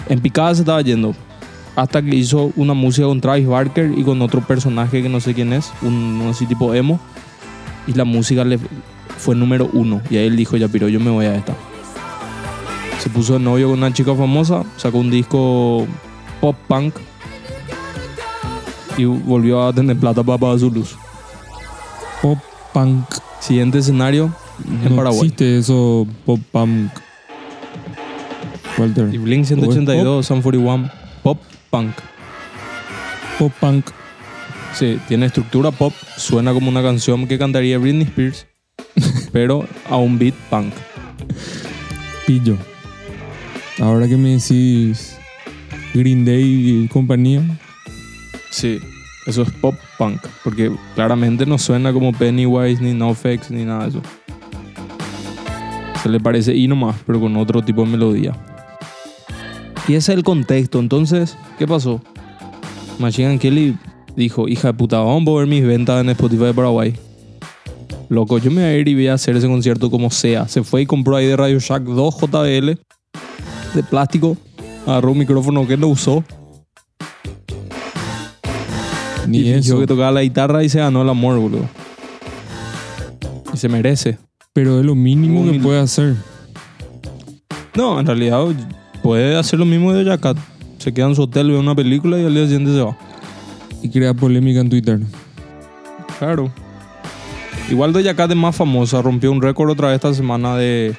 en 0.08 0.20
picada 0.20 0.54
se 0.54 0.62
estaba 0.62 0.80
yendo. 0.80 1.14
Hasta 1.74 2.00
que 2.00 2.14
hizo 2.14 2.52
una 2.54 2.72
música 2.72 3.08
con 3.08 3.20
Travis 3.20 3.48
Barker 3.48 3.92
y 3.96 4.04
con 4.04 4.22
otro 4.22 4.40
personaje 4.40 5.02
que 5.02 5.08
no 5.08 5.20
sé 5.20 5.34
quién 5.34 5.52
es, 5.52 5.72
un 5.82 6.28
así 6.30 6.46
tipo 6.46 6.72
emo. 6.72 7.00
Y 7.86 7.92
la 7.94 8.04
música 8.04 8.44
le 8.44 8.58
fue 9.18 9.34
número 9.34 9.68
uno. 9.72 10.00
Y 10.10 10.16
ahí 10.16 10.26
él 10.26 10.36
dijo, 10.36 10.56
ya 10.56 10.68
piro, 10.68 10.88
yo 10.88 11.00
me 11.00 11.10
voy 11.10 11.26
a 11.26 11.36
esta. 11.36 11.54
Se 12.98 13.08
puso 13.10 13.34
de 13.34 13.40
novio 13.40 13.68
con 13.68 13.78
una 13.78 13.92
chica 13.92 14.14
famosa, 14.14 14.64
sacó 14.76 14.98
un 14.98 15.10
disco 15.10 15.86
pop 16.40 16.56
punk 16.66 16.94
y 18.96 19.04
volvió 19.04 19.66
a 19.66 19.72
tener 19.72 19.96
plata 19.96 20.22
para 20.22 20.38
pagar 20.38 20.58
su 20.58 20.70
luz. 20.70 20.96
Pop 22.22 22.38
punk. 22.72 23.04
Siguiente 23.40 23.78
escenario 23.78 24.32
en 24.66 24.90
no 24.90 24.96
Paraguay. 24.96 25.20
existe 25.20 25.58
eso, 25.58 26.06
pop 26.24 26.40
punk. 26.50 26.90
Walter. 28.78 29.12
Y 29.12 29.18
Blink 29.18 29.44
182, 29.44 30.26
Sun 30.26 30.42
41, 30.42 30.90
pop 31.22 31.38
punk. 31.70 31.94
Pop 33.38 33.52
punk. 33.60 33.86
Sí, 34.76 34.98
tiene 35.08 35.24
estructura 35.24 35.70
pop, 35.70 35.94
suena 36.18 36.52
como 36.52 36.68
una 36.68 36.82
canción 36.82 37.26
que 37.26 37.38
cantaría 37.38 37.78
Britney 37.78 38.02
Spears, 38.02 38.46
pero 39.32 39.66
a 39.88 39.96
un 39.96 40.18
beat 40.18 40.34
punk. 40.50 40.74
Pillo. 42.26 42.58
Ahora 43.78 44.06
que 44.06 44.18
me 44.18 44.36
decís 44.36 45.16
Green 45.94 46.26
Day 46.26 46.82
y 46.84 46.88
compañía, 46.88 47.42
Sí, 48.50 48.78
eso 49.26 49.42
es 49.42 49.50
pop 49.50 49.74
punk, 49.96 50.20
porque 50.44 50.70
claramente 50.94 51.46
no 51.46 51.58
suena 51.58 51.90
como 51.90 52.12
Pennywise, 52.12 52.82
ni 52.82 52.92
NoFX, 52.92 53.50
ni 53.50 53.64
nada 53.64 53.84
de 53.84 53.88
eso. 53.88 54.02
Se 56.02 56.10
le 56.10 56.20
parece 56.20 56.54
y 56.54 56.68
nomás, 56.68 56.96
pero 57.06 57.18
con 57.18 57.34
otro 57.36 57.62
tipo 57.62 57.82
de 57.82 57.92
melodía. 57.92 58.32
Y 59.88 59.94
ese 59.94 60.12
es 60.12 60.18
el 60.18 60.22
contexto. 60.22 60.80
Entonces, 60.80 61.36
¿qué 61.58 61.66
pasó? 61.66 62.02
Machine 62.98 63.28
Gun 63.28 63.38
Kelly 63.38 63.78
dijo, 64.16 64.48
hija 64.48 64.68
de 64.68 64.74
puta, 64.74 64.98
vamos 64.98 65.22
a 65.22 65.24
mover 65.24 65.46
mis 65.46 65.64
ventas 65.64 66.00
en 66.00 66.10
Spotify 66.10 66.44
de 66.44 66.54
Paraguay. 66.54 66.94
Loco, 68.08 68.38
yo 68.38 68.50
me 68.50 68.62
voy 68.62 68.70
a 68.70 68.78
ir 68.78 68.88
y 68.88 68.94
voy 68.94 69.08
a 69.08 69.14
hacer 69.14 69.36
ese 69.36 69.46
concierto 69.46 69.90
como 69.90 70.10
sea. 70.10 70.48
Se 70.48 70.62
fue 70.62 70.82
y 70.82 70.86
compró 70.86 71.16
ahí 71.16 71.26
de 71.26 71.36
Radio 71.36 71.58
Shack 71.58 71.82
2 71.82 72.14
JBL 72.20 72.78
de 73.74 73.82
plástico. 73.88 74.36
Agarró 74.86 75.12
un 75.12 75.18
micrófono 75.18 75.66
que 75.66 75.76
no 75.76 75.88
usó. 75.88 76.24
ni 79.26 79.38
y 79.38 79.50
eso. 79.50 79.80
que 79.80 79.86
tocaba 79.86 80.12
la 80.12 80.22
guitarra 80.22 80.62
y 80.62 80.68
se 80.68 80.78
ganó 80.78 81.02
el 81.02 81.08
amor, 81.08 81.38
boludo. 81.38 81.68
Y 83.52 83.56
se 83.56 83.68
merece. 83.68 84.18
Pero 84.52 84.78
es 84.78 84.86
lo 84.86 84.94
mínimo 84.94 85.50
que 85.50 85.58
puede 85.58 85.80
hacer. 85.80 86.14
No, 87.74 87.98
en 87.98 88.06
realidad 88.06 88.46
puede 89.02 89.36
hacer 89.36 89.58
lo 89.58 89.66
mismo 89.66 89.92
de 89.92 90.04
Jacat. 90.04 90.36
Se 90.78 90.94
queda 90.94 91.08
en 91.08 91.16
su 91.16 91.22
hotel, 91.22 91.50
ve 91.50 91.58
una 91.58 91.74
película 91.74 92.18
y 92.18 92.24
al 92.24 92.32
día 92.32 92.44
siguiente 92.44 92.72
se 92.72 92.80
va. 92.80 92.96
Y 93.86 93.88
crea 93.88 94.14
polémica 94.14 94.58
en 94.58 94.68
Twitter. 94.68 94.98
Claro. 96.18 96.50
Igual 97.70 97.92
de 97.92 98.14
Cat 98.16 98.30
es 98.32 98.36
más 98.36 98.56
famosa. 98.56 99.00
Rompió 99.00 99.30
un 99.30 99.40
récord 99.40 99.70
otra 99.70 99.88
vez 99.88 99.96
esta 99.96 100.12
semana 100.12 100.56
de... 100.56 100.96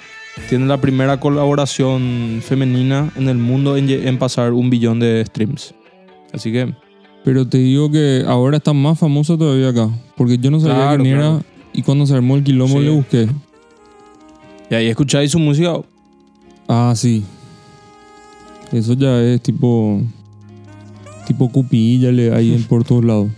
Tiene 0.48 0.68
la 0.68 0.80
primera 0.80 1.20
colaboración 1.20 2.40
femenina 2.42 3.12
en 3.18 3.28
el 3.28 3.38
mundo 3.38 3.76
en, 3.76 4.18
pasar 4.18 4.54
un 4.54 4.70
billón 4.70 5.02
de 5.02 5.26
streams. 5.26 5.74
Así 6.32 6.50
que... 6.54 6.74
Pero 7.26 7.46
te 7.46 7.58
digo 7.58 7.92
que 7.92 8.24
ahora 8.26 8.56
está 8.56 8.72
más 8.72 8.98
famoso 8.98 9.38
todavía 9.38 9.68
acá. 9.70 9.90
Porque 10.16 10.38
yo 10.38 10.50
no 10.50 10.62
sabía 10.62 10.76
Claro, 10.76 11.04
quién 11.04 11.18
era. 11.18 11.42
Y 11.74 11.82
cuando 11.82 12.06
se 12.06 12.16
armó 12.16 12.38
el 12.38 12.44
quilombo 12.46 12.80
Sí. 12.80 12.86
le 12.86 12.92
busqué. 12.92 13.28
Y 14.72 14.76
ahí 14.76 14.88
escucháis 14.88 15.32
su 15.32 15.40
música. 15.40 15.74
Ah, 16.70 16.94
sí. 16.96 17.26
Eso 18.72 18.94
ya 18.94 19.22
es 19.22 19.42
tipo. 19.42 20.02
Tipo 21.28 21.50
cupilla 21.50 22.12
le 22.12 22.34
hay 22.34 22.54
en 22.54 22.64
por 22.64 22.84
todos 22.84 23.04
lados. 23.04 23.30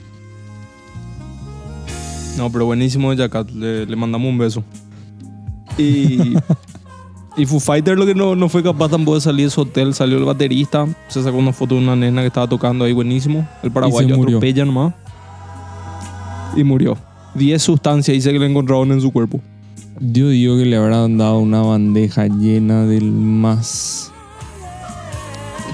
No, 2.37 2.49
pero 2.51 2.65
buenísimo 2.65 3.13
de 3.13 3.29
Cat. 3.29 3.49
Le, 3.51 3.85
le 3.85 3.95
mandamos 3.95 4.29
un 4.29 4.37
beso. 4.37 4.63
Y... 5.77 6.35
Y 7.39 7.45
Foo 7.45 7.61
Fighter 7.61 7.97
lo 7.97 8.05
que 8.05 8.13
no, 8.13 8.35
no 8.35 8.49
fue 8.49 8.61
capaz 8.61 8.89
tampoco 8.89 9.15
de 9.15 9.21
salir 9.21 9.45
de 9.45 9.49
su 9.49 9.61
hotel, 9.61 9.93
salió 9.93 10.17
el 10.17 10.25
baterista, 10.25 10.85
se 11.07 11.23
sacó 11.23 11.37
una 11.37 11.53
foto 11.53 11.75
de 11.75 11.81
una 11.81 11.95
nena 11.95 12.19
que 12.19 12.27
estaba 12.27 12.49
tocando 12.49 12.83
ahí 12.83 12.91
buenísimo. 12.91 13.47
El 13.63 13.71
paraguayo 13.71 14.15
atropella 14.15 14.65
nomás. 14.65 14.93
Y 16.57 16.65
murió. 16.65 16.97
10 17.35 17.61
sustancias 17.61 18.13
dice 18.13 18.33
que 18.33 18.39
le 18.39 18.45
encontraron 18.45 18.91
en 18.91 18.99
su 18.99 19.11
cuerpo. 19.11 19.39
Yo 20.01 20.27
digo 20.29 20.57
que 20.57 20.65
le 20.65 20.75
habrán 20.75 21.17
dado 21.17 21.39
una 21.39 21.61
bandeja 21.61 22.27
llena 22.27 22.85
del 22.85 23.09
más 23.09 24.08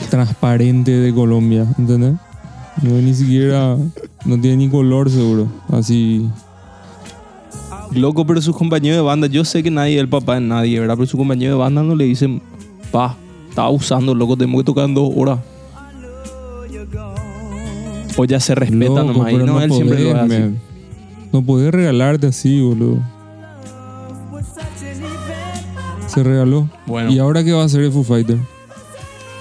transparente 0.09 0.91
de 0.91 1.13
Colombia, 1.13 1.65
¿entendés? 1.77 2.13
No 2.81 2.91
ni 2.95 3.13
siquiera, 3.13 3.77
no 4.25 4.39
tiene 4.39 4.57
ni 4.57 4.69
color 4.69 5.09
seguro, 5.09 5.47
así. 5.69 6.27
Loco, 7.91 8.25
pero 8.25 8.41
sus 8.41 8.55
compañeros 8.55 8.97
de 8.97 9.03
banda, 9.03 9.27
yo 9.27 9.45
sé 9.45 9.63
que 9.63 9.71
nadie 9.71 9.95
es 9.95 10.01
el 10.01 10.09
papá 10.09 10.35
de 10.35 10.41
nadie, 10.41 10.79
¿verdad? 10.79 10.95
Pero 10.95 11.07
sus 11.07 11.17
compañeros 11.17 11.57
de 11.57 11.59
banda 11.59 11.83
no 11.83 11.95
le 11.95 12.05
dicen, 12.05 12.41
pa, 12.91 13.15
estaba 13.49 13.69
usando, 13.69 14.13
loco, 14.13 14.35
tenemos 14.35 14.61
que 14.61 14.65
tocar 14.65 14.85
en 14.85 14.95
dos 14.95 15.11
horas. 15.15 15.39
O 18.17 18.25
ya 18.25 18.39
se 18.39 18.55
respeta 18.55 19.01
Loco, 19.01 19.03
nomás. 19.03 19.31
Y 19.31 19.35
pero 19.35 19.45
no, 19.45 19.61
él 19.61 19.71
siempre 19.71 20.03
lo 20.03 20.15
hace 20.15 20.39
man. 20.39 20.59
No 21.31 21.41
podés 21.41 21.73
regalarte 21.73 22.27
así, 22.27 22.61
boludo. 22.61 22.99
Se 26.07 26.23
regaló. 26.23 26.69
Bueno. 26.85 27.11
¿Y 27.11 27.19
ahora 27.19 27.43
qué 27.43 27.51
va 27.51 27.63
a 27.63 27.65
hacer 27.65 27.81
el 27.81 27.91
Foo 27.91 28.03
Fighter? 28.03 28.37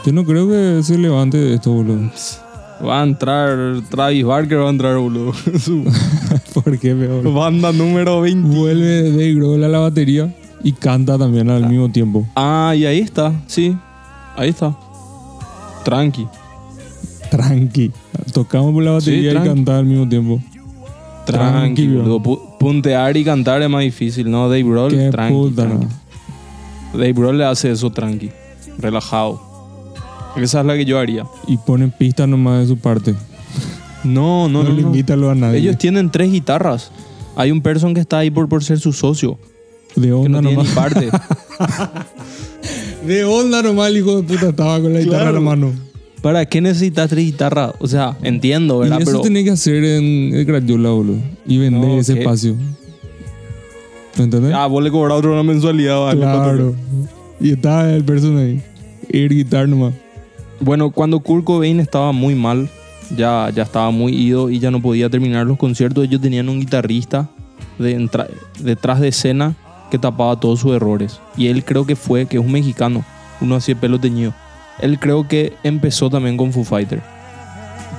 Yo 0.05 0.13
no 0.13 0.25
creo 0.25 0.49
que 0.49 0.83
se 0.83 0.99
levante 0.99 1.39
de 1.39 1.55
esto, 1.55 1.73
boludo. 1.73 2.11
Va 2.85 3.01
a 3.01 3.05
entrar 3.05 3.57
Travis 3.89 4.25
Barker, 4.25 4.59
va 4.59 4.67
a 4.67 4.71
entrar, 4.71 4.97
boludo. 4.99 5.33
¿Por 6.55 6.79
qué 6.79 6.95
peor? 6.95 7.33
banda 7.33 7.73
número 7.73 8.21
20. 8.21 8.57
Vuelve 8.57 9.11
Dave 9.11 9.35
Grohl 9.35 9.65
a 9.65 9.69
la 9.69 9.79
batería 9.79 10.35
y 10.63 10.73
canta 10.73 11.17
también 11.17 11.49
al 11.51 11.69
mismo 11.69 11.91
tiempo. 11.91 12.27
Ah, 12.35 12.75
y 12.77 12.85
ahí 12.85 12.99
está, 13.01 13.33
sí. 13.47 13.77
Ahí 14.37 14.51
está. 14.51 14.77
Tranqui. 15.85 16.27
Tranqui. 17.31 17.91
Tocamos 18.33 18.73
por 18.73 18.83
la 18.83 18.93
batería 18.93 19.33
y 19.33 19.35
cantar 19.47 19.77
al 19.77 19.85
mismo 19.87 20.09
tiempo. 20.09 20.41
Tranqui, 21.27 21.87
boludo. 21.89 22.21
Pu- 22.21 22.59
Puntear 22.59 23.17
y 23.17 23.25
cantar 23.25 23.63
es 23.63 23.69
más 23.71 23.83
difícil, 23.83 24.31
¿no? 24.31 24.49
Dave 24.49 24.63
Grohl, 24.63 25.11
tranqui. 25.11 25.35
puta, 25.35 25.63
tranqui. 25.67 25.87
no. 25.87 26.99
Dave 26.99 27.13
Grohl 27.13 27.39
le 27.39 27.45
hace 27.45 27.71
eso 27.71 27.91
tranqui. 27.91 28.31
Relajado. 28.79 29.54
Esa 30.37 30.61
es 30.61 30.67
la 30.67 30.75
que 30.77 30.85
yo 30.85 30.99
haría. 30.99 31.25
Y 31.47 31.57
ponen 31.59 31.91
pistas 31.91 32.29
nomás 32.29 32.61
de 32.63 32.67
su 32.69 32.77
parte. 32.79 33.15
No, 34.03 34.49
no, 34.49 34.63
No, 34.63 34.69
no. 34.69 34.75
le 34.75 34.83
no. 34.83 34.89
invítalo 34.89 35.31
a 35.31 35.35
nadie. 35.35 35.59
Ellos 35.61 35.79
tienen 35.79 36.11
tres 36.11 36.31
guitarras. 36.31 36.91
Hay 37.37 37.51
un 37.51 37.61
person 37.63 37.95
que 37.95 38.01
está 38.01 38.19
ahí 38.19 38.31
por, 38.31 38.49
por 38.49 38.63
ser 38.65 38.79
su 38.81 38.93
socio. 38.93 39.39
de 39.97 40.09
Que 40.09 40.13
onda 40.13 40.41
no 40.43 40.49
tiene 40.49 40.57
nomás. 40.65 40.69
ni 40.69 40.75
parte. 40.75 41.11
De 43.07 43.25
onda 43.25 43.63
nomás 43.63 43.91
el 43.91 43.99
hijo 43.99 44.17
de 44.17 44.23
puta 44.23 44.49
estaba 44.49 44.81
con 44.81 44.93
la 44.95 45.01
guitarra 45.01 45.29
en 45.29 45.35
la 45.35 45.41
mano. 45.41 45.73
¿Para 46.23 46.47
qué 46.47 46.61
necesitas 46.63 47.11
tres 47.11 47.23
guitarras? 47.25 47.73
O 47.79 47.87
sea, 47.87 48.17
entiendo, 48.23 48.79
Y 48.79 48.85
¿verdad? 48.85 49.03
eso 49.03 49.11
Pero 49.11 49.21
tenés 49.23 49.45
que 49.45 49.51
hacer 49.51 49.85
en 49.85 50.35
el 50.35 50.47
Crayola, 50.47 50.89
boludo. 50.91 51.19
Y 51.47 51.59
vender 51.59 51.83
No, 51.91 51.99
ese 51.99 52.19
espacio. 52.19 52.57
¿Me 54.17 54.25
entendés? 54.25 54.55
ah, 54.55 54.67
vos 54.67 54.83
le 54.83 54.91
cobras 54.91 55.19
otro 55.19 55.33
una 55.35 55.43
mensualidad. 55.43 56.01
¿vale? 56.01 56.21
claro. 56.21 56.75
Y 57.41 57.51
estaba 57.53 57.91
el 57.93 58.05
person 58.05 58.39
ahí. 58.39 58.63
Ir 59.11 59.35
guitar 59.35 59.69
nomás. 59.69 59.93
Bueno, 60.65 60.93
cuando 60.93 61.21
Kurt 61.21 61.45
Cobain 61.45 61.79
estaba 61.79 62.13
muy 62.13 62.35
mal, 62.35 62.71
ya, 63.15 63.51
ya 63.55 63.65
estaba 63.65 63.91
muy 63.91 64.15
ido 64.15 64.49
y 64.49 64.61
ya 64.61 64.71
no 64.71 64.81
podía 64.81 65.11
terminar 65.11 65.47
los 65.47 65.59
conciertos, 65.59 66.05
ellos 66.05 66.23
tenían 66.23 66.49
un 66.49 66.59
guitarrista 66.59 67.29
de 67.79 68.09
detrás 68.61 69.01
de 69.01 69.09
escena 69.09 69.55
que 69.91 69.99
tapaba 69.99 70.41
todos 70.41 70.61
sus 70.61 70.73
errores. 70.73 71.21
Y 71.37 71.49
él 71.49 71.67
creo 71.67 71.85
que 71.85 71.97
fue, 71.97 72.25
que 72.25 72.39
es 72.39 72.43
un 72.43 72.51
mexicano, 72.51 73.05
uno 73.43 73.57
así 73.57 73.75
de 73.75 73.81
pelo 73.81 74.01
teñido. 74.01 74.33
Él 74.81 74.99
creo 74.99 75.29
que 75.29 75.53
empezó 75.65 76.09
también 76.09 76.39
con 76.39 76.51
Foo 76.51 76.65
Fighter. 76.65 77.03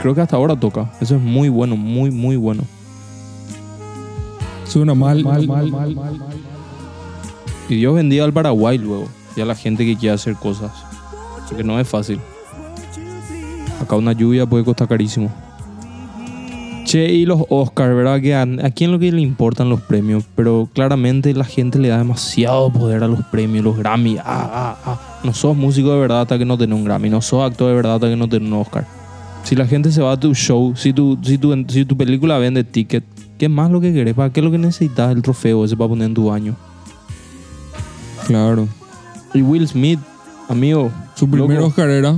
Creo 0.01 0.15
que 0.15 0.21
hasta 0.21 0.35
ahora 0.35 0.59
toca. 0.59 0.91
Eso 0.99 1.17
es 1.17 1.21
muy 1.21 1.49
bueno, 1.49 1.77
muy, 1.77 2.09
muy 2.09 2.35
bueno. 2.35 2.63
Suena 4.63 4.95
mal, 4.95 5.23
mal, 5.23 5.45
mal, 5.45 5.69
mal, 5.69 6.19
Y 7.69 7.75
Dios 7.75 7.93
bendiga 7.93 8.25
al 8.25 8.33
Paraguay 8.33 8.79
luego 8.79 9.07
y 9.35 9.41
a 9.41 9.45
la 9.45 9.53
gente 9.53 9.85
que 9.85 9.95
quiere 9.95 10.15
hacer 10.15 10.33
cosas. 10.33 10.71
Porque 11.47 11.63
no 11.63 11.79
es 11.79 11.87
fácil. 11.87 12.19
Acá 13.81 13.95
una 13.95 14.13
lluvia 14.13 14.45
puede 14.45 14.63
costar 14.63 14.87
carísimo. 14.87 15.31
Che, 16.85 17.11
y 17.11 17.25
los 17.25 17.41
Oscars, 17.49 17.95
¿verdad? 17.95 18.21
Que 18.21 18.35
a, 18.35 18.43
a 18.43 18.69
quién 18.69 18.91
lo 18.91 18.99
que 18.99 19.11
le 19.11 19.21
importan 19.21 19.69
los 19.69 19.81
premios, 19.81 20.23
pero 20.35 20.69
claramente 20.71 21.33
la 21.33 21.43
gente 21.43 21.79
le 21.79 21.87
da 21.87 21.97
demasiado 21.97 22.71
poder 22.71 23.03
a 23.03 23.07
los 23.07 23.23
premios, 23.25 23.63
los 23.63 23.75
Grammy. 23.75 24.17
Ah, 24.19 24.23
ah, 24.25 24.77
ah. 24.85 25.19
No 25.23 25.33
sos 25.33 25.57
músico 25.57 25.91
de 25.91 25.99
verdad 25.99 26.21
hasta 26.21 26.37
que 26.37 26.45
no 26.45 26.59
tenés 26.59 26.77
un 26.77 26.85
Grammy, 26.85 27.09
no 27.09 27.21
sos 27.21 27.43
actor 27.43 27.69
de 27.69 27.75
verdad 27.75 27.95
hasta 27.95 28.07
que 28.07 28.15
no 28.15 28.29
tenés 28.29 28.47
un 28.47 28.59
Oscar. 28.59 28.85
Si 29.43 29.55
la 29.55 29.65
gente 29.65 29.91
se 29.91 30.01
va 30.01 30.11
a 30.11 30.19
tu 30.19 30.35
show, 30.35 30.75
si 30.75 30.93
tu, 30.93 31.17
si 31.23 31.39
tu, 31.39 31.65
si 31.67 31.85
tu 31.85 31.97
película 31.97 32.37
vende 32.37 32.63
ticket, 32.63 33.03
¿qué 33.39 33.49
más 33.49 33.71
lo 33.71 33.81
que 33.81 33.91
querés? 33.91 34.13
¿Para 34.13 34.31
qué 34.31 34.39
es 34.41 34.43
lo 34.43 34.51
que 34.51 34.59
necesitas 34.59 35.11
el 35.11 35.23
trofeo 35.23 35.65
ese 35.65 35.75
para 35.75 35.89
poner 35.89 36.07
en 36.07 36.13
tu 36.13 36.27
baño? 36.27 36.55
Claro. 38.27 38.67
Y 39.33 39.41
Will 39.41 39.67
Smith, 39.67 39.99
amigo. 40.49 40.91
Su 41.15 41.29
primer 41.29 41.57
loco. 41.57 41.67
Oscar 41.67 41.89
era 41.89 42.15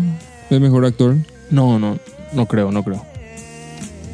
de 0.49 0.59
mejor 0.59 0.85
actor. 0.85 1.15
No, 1.49 1.79
no, 1.79 1.97
no 2.33 2.45
creo, 2.45 2.71
no 2.71 2.83
creo. 2.83 3.01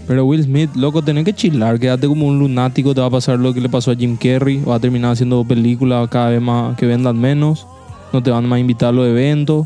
Pero 0.08 0.26
Will 0.26 0.44
Smith, 0.44 0.70
loco, 0.76 1.02
tenés 1.02 1.24
que 1.24 1.34
chilar, 1.34 1.80
quédate 1.80 2.08
como 2.08 2.28
un 2.28 2.38
lunático, 2.38 2.94
te 2.94 3.00
va 3.00 3.08
a 3.08 3.12
pasar 3.12 3.40
lo 3.40 3.54
que 3.54 3.62
le 3.62 3.70
pasó 3.70 3.92
a 3.92 3.96
Jim 3.96 4.18
Carrey, 4.18 4.62
va 4.62 4.76
a 4.76 4.80
terminar 4.80 5.14
haciendo 5.14 5.46
películas 5.46 6.10
cada 6.10 6.30
vez 6.30 6.42
más 6.42 6.76
que 6.76 6.86
vendan 6.86 7.18
menos, 7.18 7.66
no 8.12 8.22
te 8.22 8.30
van 8.30 8.48
más 8.48 8.58
a 8.58 8.60
invitar 8.60 8.90
a 8.90 8.92
los 8.92 9.08
eventos, 9.08 9.66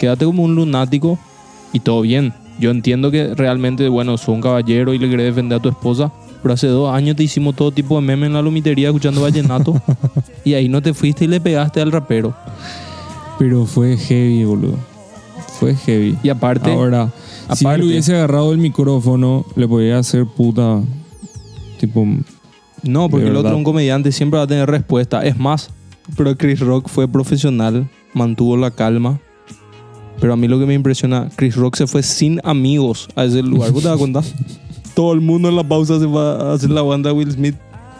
quédate 0.00 0.24
como 0.24 0.42
un 0.42 0.56
lunático 0.56 1.18
y 1.72 1.80
todo 1.80 2.00
bien. 2.00 2.32
Yo 2.58 2.72
entiendo 2.72 3.12
que 3.12 3.34
realmente, 3.34 3.88
bueno, 3.88 4.18
sos 4.18 4.30
un 4.30 4.40
caballero 4.40 4.92
y 4.92 4.98
le 4.98 5.08
querés 5.08 5.26
defender 5.26 5.58
a 5.58 5.62
tu 5.62 5.68
esposa, 5.68 6.10
pero 6.42 6.54
hace 6.54 6.66
dos 6.66 6.92
años 6.92 7.14
te 7.14 7.22
hicimos 7.22 7.54
todo 7.54 7.70
tipo 7.70 7.94
de 7.94 8.00
memes 8.00 8.26
en 8.26 8.32
la 8.32 8.42
lomitería 8.42 8.88
escuchando 8.88 9.22
vallenato 9.22 9.80
y 10.44 10.54
ahí 10.54 10.68
no 10.68 10.82
te 10.82 10.92
fuiste 10.92 11.26
y 11.26 11.28
le 11.28 11.40
pegaste 11.40 11.80
al 11.80 11.92
rapero. 11.92 12.34
Pero 13.38 13.64
fue 13.64 13.96
heavy, 13.96 14.44
boludo. 14.44 14.97
Fue 15.58 15.74
heavy. 15.74 16.16
Y 16.22 16.28
aparte, 16.28 16.70
Ahora, 16.72 17.10
si 17.54 17.64
aparte- 17.64 17.82
él 17.82 17.88
hubiese 17.88 18.14
agarrado 18.14 18.52
el 18.52 18.58
micrófono, 18.58 19.44
le 19.56 19.66
podía 19.66 19.98
hacer 19.98 20.24
puta. 20.26 20.80
Tipo, 21.80 22.06
No, 22.82 23.08
porque 23.08 23.26
el 23.28 23.36
otro, 23.36 23.56
un 23.56 23.64
comediante, 23.64 24.12
siempre 24.12 24.38
va 24.38 24.44
a 24.44 24.46
tener 24.46 24.68
respuesta. 24.70 25.24
Es 25.24 25.36
más, 25.38 25.70
pero 26.16 26.36
Chris 26.36 26.60
Rock 26.60 26.88
fue 26.88 27.08
profesional, 27.08 27.88
mantuvo 28.14 28.56
la 28.56 28.70
calma. 28.70 29.20
Pero 30.20 30.32
a 30.32 30.36
mí 30.36 30.48
lo 30.48 30.58
que 30.58 30.66
me 30.66 30.74
impresiona, 30.74 31.28
Chris 31.36 31.54
Rock 31.54 31.76
se 31.76 31.86
fue 31.86 32.02
sin 32.02 32.40
amigos 32.42 33.08
a 33.14 33.24
ese 33.24 33.42
lugar. 33.42 33.70
¿Vos 33.70 33.82
te 33.82 33.88
das 33.88 33.98
cuenta? 33.98 34.22
Todo 34.94 35.12
el 35.12 35.20
mundo 35.20 35.48
en 35.48 35.54
la 35.54 35.62
pausa 35.62 35.98
se 36.00 36.06
va 36.06 36.50
a 36.50 36.54
hacer 36.54 36.70
la 36.70 36.82
banda 36.82 37.12
Will 37.12 37.30
Smith. 37.30 37.54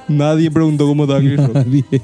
Nadie 0.08 0.50
preguntó 0.50 0.86
cómo 0.86 1.04
estaba 1.04 1.20
Chris 1.20 1.36
Rock. 1.36 1.54
Nadie. 1.54 1.84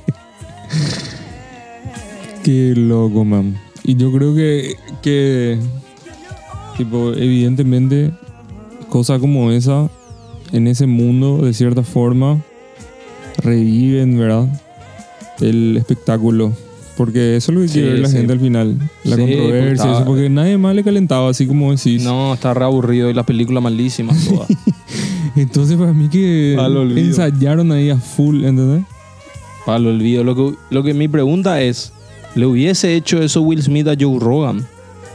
Qué 2.44 2.74
loco, 2.76 3.24
man. 3.24 3.56
Y 3.84 3.96
yo 3.96 4.10
creo 4.12 4.34
que, 4.34 4.76
que 5.02 5.58
tipo, 6.78 7.12
evidentemente, 7.12 8.10
cosas 8.88 9.20
como 9.20 9.50
esa, 9.52 9.88
en 10.52 10.66
ese 10.68 10.86
mundo, 10.86 11.38
de 11.44 11.52
cierta 11.52 11.82
forma, 11.82 12.40
reviven, 13.38 14.18
¿verdad? 14.18 14.48
El 15.40 15.76
espectáculo. 15.76 16.52
Porque 16.96 17.34
eso 17.36 17.50
es 17.50 17.54
lo 17.56 17.60
que 17.62 17.68
Sí, 17.68 17.74
quiere 17.74 17.90
ver 17.90 17.98
la 18.00 18.08
sí. 18.08 18.16
gente 18.18 18.32
al 18.34 18.40
final. 18.40 18.78
La 19.02 19.16
Sí, 19.16 19.22
controversia, 19.22 19.72
estaba- 19.72 19.96
eso, 19.96 20.04
porque 20.04 20.30
nadie 20.30 20.56
más 20.58 20.76
le 20.76 20.84
calentaba, 20.84 21.28
así 21.28 21.46
como 21.46 21.72
decís. 21.72 22.02
No, 22.04 22.34
está 22.34 22.54
re 22.54 22.64
aburrido 22.64 23.10
y 23.10 23.14
la 23.14 23.24
película 23.26 23.60
malísima 23.60 24.12
toda. 24.28 24.46
Entonces, 25.34 25.76
para 25.76 25.92
mí 25.92 26.08
que 26.08 26.54
ensayaron 26.96 27.72
ahí 27.72 27.90
a 27.90 27.96
full, 27.96 28.44
¿entendés? 28.44 28.84
Para 29.66 29.78
el 29.78 29.88
olvido. 29.88 30.22
Lo 30.22 30.36
que, 30.36 30.54
lo 30.70 30.82
que 30.84 30.94
mi 30.94 31.08
pregunta 31.08 31.60
es, 31.62 31.92
¿le 32.34 32.46
hubiese 32.46 32.94
hecho 32.94 33.22
eso 33.22 33.42
Will 33.42 33.62
Smith 33.62 33.88
a 33.88 33.94
Joe 33.98 34.18
Rogan? 34.18 34.66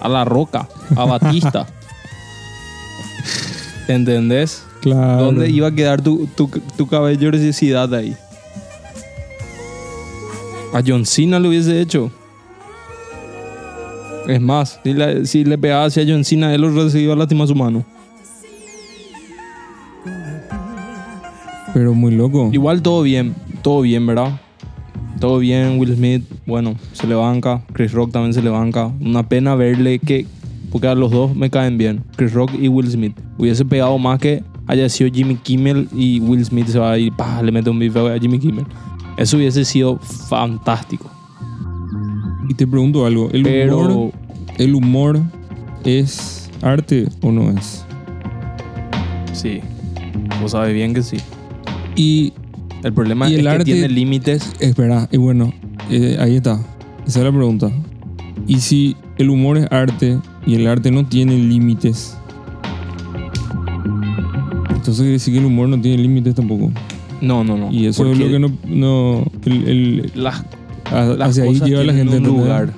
A 0.01 0.07
La 0.07 0.25
Roca, 0.25 0.67
a 0.95 1.05
Batista. 1.05 1.67
¿Entendés? 3.87 4.63
Claro. 4.81 5.25
¿Dónde 5.25 5.49
iba 5.49 5.67
a 5.67 5.71
quedar 5.71 6.01
tu, 6.01 6.27
tu, 6.27 6.49
tu 6.77 6.87
caballerosidad 6.87 7.93
ahí? 7.93 8.15
A 10.73 10.81
John 10.85 11.05
Cena 11.05 11.39
le 11.39 11.49
hubiese 11.49 11.81
hecho. 11.81 12.11
Es 14.27 14.39
más, 14.39 14.79
si 14.83 14.93
le, 14.93 15.25
si 15.25 15.43
le 15.43 15.57
pegaba 15.57 15.85
hacia 15.85 16.05
John 16.07 16.23
Cena, 16.23 16.53
él 16.53 16.61
lo 16.61 16.71
recibía 16.71 17.15
lástima 17.15 17.45
a 17.45 17.47
su 17.47 17.55
mano. 17.55 17.83
Pero 21.73 21.93
muy 21.93 22.11
loco. 22.11 22.49
Igual 22.51 22.81
todo 22.81 23.01
bien, 23.01 23.35
todo 23.61 23.81
bien, 23.81 24.05
¿verdad? 24.05 24.39
Todo 25.19 25.39
bien, 25.39 25.77
Will 25.79 25.95
Smith, 25.95 26.23
bueno, 26.45 26.75
se 26.93 27.05
le 27.05 27.15
banca. 27.15 27.61
Chris 27.73 27.91
Rock 27.91 28.11
también 28.11 28.33
se 28.33 28.41
le 28.41 28.49
banca. 28.49 28.91
Una 29.01 29.27
pena 29.27 29.53
verle 29.55 29.99
que, 29.99 30.25
porque 30.71 30.87
a 30.87 30.95
los 30.95 31.11
dos 31.11 31.35
me 31.35 31.49
caen 31.49 31.77
bien, 31.77 32.03
Chris 32.15 32.33
Rock 32.33 32.51
y 32.57 32.69
Will 32.69 32.89
Smith. 32.89 33.15
Hubiese 33.37 33.65
pegado 33.65 33.97
más 33.97 34.19
que 34.19 34.43
haya 34.67 34.87
sido 34.87 35.11
Jimmy 35.11 35.35
Kimmel 35.35 35.89
y 35.93 36.19
Will 36.21 36.45
Smith 36.45 36.67
se 36.67 36.79
va 36.79 36.91
a 36.91 36.97
ir, 36.97 37.11
pa, 37.11 37.41
le 37.41 37.51
mete 37.51 37.69
un 37.69 37.79
bife 37.79 37.99
a 37.99 38.17
Jimmy 38.17 38.39
Kimmel. 38.39 38.65
Eso 39.17 39.35
hubiese 39.35 39.65
sido 39.65 39.97
fantástico. 39.97 41.09
Y 42.47 42.53
te 42.53 42.65
pregunto 42.65 43.05
algo. 43.05 43.29
¿El, 43.31 43.43
Pero 43.43 43.79
humor, 43.79 44.11
¿El 44.57 44.75
humor 44.75 45.19
es 45.83 46.49
arte 46.61 47.07
o 47.21 47.31
no 47.31 47.51
es? 47.51 47.85
sí, 49.33 49.61
vos 50.41 50.51
sabes 50.51 50.73
bien 50.73 50.93
que 50.93 51.01
sí. 51.01 51.17
Y 51.95 52.33
El 52.83 52.93
problema 52.93 53.29
Y 53.29 53.33
es 53.33 53.39
el 53.39 53.45
que 53.45 53.49
arte- 53.51 53.63
tiene 53.65 53.89
límites. 53.89 54.53
espera, 54.59 55.07
y 55.11 55.17
bueno, 55.17 55.53
eh, 55.89 56.17
ahí 56.19 56.35
está. 56.37 56.59
Esa 57.05 57.19
es 57.19 57.25
la 57.25 57.31
pregunta. 57.31 57.71
Y 58.47 58.59
si 58.61 58.95
el 59.17 59.29
humor 59.29 59.57
es 59.57 59.67
arte 59.71 60.17
y 60.45 60.55
el 60.55 60.67
arte 60.67 60.91
no 60.91 61.05
tiene 61.05 61.37
límites, 61.37 62.15
entonces 64.69 64.97
quiere 64.97 65.11
decir 65.13 65.33
que 65.33 65.39
el 65.39 65.45
humor 65.45 65.67
no 65.69 65.79
tiene 65.79 66.01
límites 66.01 66.35
tampoco. 66.35 66.71
No, 67.21 67.43
no, 67.43 67.57
no. 67.57 67.71
Y 67.71 67.85
eso 67.87 68.03
es 68.03 68.17
porque 68.17 68.25
lo 68.25 68.31
que 68.31 68.39
no. 68.39 68.51
no 68.67 69.25
el- 69.45 69.67
el- 69.67 70.11
Las 70.15 70.43
a- 70.91 71.03
las 71.05 71.31
hacia 71.31 71.43
ahí 71.43 71.49
cosas 71.53 71.67
lleva 71.67 71.83
la 71.83 71.93
tienen 71.93 72.13
gente. 72.13 72.29
un 72.29 72.37
lugar. 72.37 72.73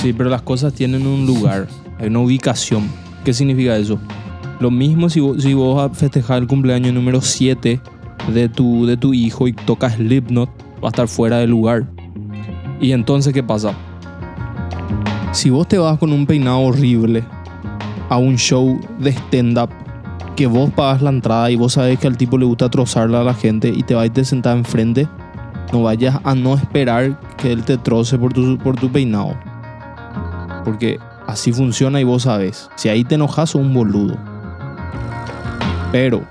Sí, 0.00 0.12
pero 0.12 0.28
las 0.28 0.42
cosas 0.42 0.74
tienen 0.74 1.06
un 1.06 1.26
lugar, 1.26 1.66
hay 1.98 2.08
una 2.08 2.18
ubicación. 2.20 2.84
¿Qué 3.24 3.32
significa 3.32 3.76
eso? 3.78 3.98
Lo 4.60 4.70
mismo 4.70 5.08
si 5.08 5.20
vos, 5.20 5.42
si 5.42 5.54
vos 5.54 5.90
festejar 5.96 6.42
el 6.42 6.46
cumpleaños 6.46 6.92
número 6.94 7.20
7 7.22 7.80
de 8.32 8.48
tu, 8.48 8.86
de 8.86 8.96
tu 8.96 9.14
hijo 9.14 9.48
y 9.48 9.52
tocas 9.52 9.94
Slipknot, 9.94 10.48
va 10.82 10.88
a 10.88 10.88
estar 10.88 11.08
fuera 11.08 11.38
de 11.38 11.46
lugar. 11.46 11.84
Y 12.80 12.92
entonces, 12.92 13.32
¿qué 13.32 13.42
pasa? 13.42 13.74
Si 15.32 15.50
vos 15.50 15.66
te 15.68 15.78
vas 15.78 15.98
con 15.98 16.12
un 16.12 16.26
peinado 16.26 16.60
horrible 16.60 17.24
a 18.08 18.16
un 18.16 18.36
show 18.36 18.80
de 18.98 19.10
stand-up, 19.10 19.70
que 20.36 20.46
vos 20.46 20.70
pagas 20.70 21.00
la 21.00 21.10
entrada 21.10 21.50
y 21.50 21.56
vos 21.56 21.72
sabés 21.72 21.98
que 21.98 22.06
al 22.06 22.16
tipo 22.16 22.36
le 22.36 22.44
gusta 22.44 22.68
trozarla 22.68 23.22
a 23.22 23.24
la 23.24 23.34
gente 23.34 23.68
y 23.68 23.82
te 23.82 23.94
vas 23.94 24.12
te 24.12 24.24
sentás 24.24 24.56
enfrente, 24.56 25.08
no 25.72 25.82
vayas 25.82 26.20
a 26.24 26.34
no 26.34 26.54
esperar 26.54 27.18
que 27.36 27.52
él 27.52 27.64
te 27.64 27.78
troce 27.78 28.18
por 28.18 28.32
tu, 28.32 28.58
por 28.58 28.76
tu 28.76 28.90
peinado. 28.90 29.34
Porque 30.64 30.98
así 31.26 31.52
funciona 31.52 32.00
y 32.00 32.04
vos 32.04 32.24
sabes. 32.24 32.68
Si 32.76 32.88
ahí 32.88 33.02
te 33.02 33.14
enojas, 33.14 33.54
un 33.54 33.72
boludo. 33.72 34.16
Pero 35.90 36.22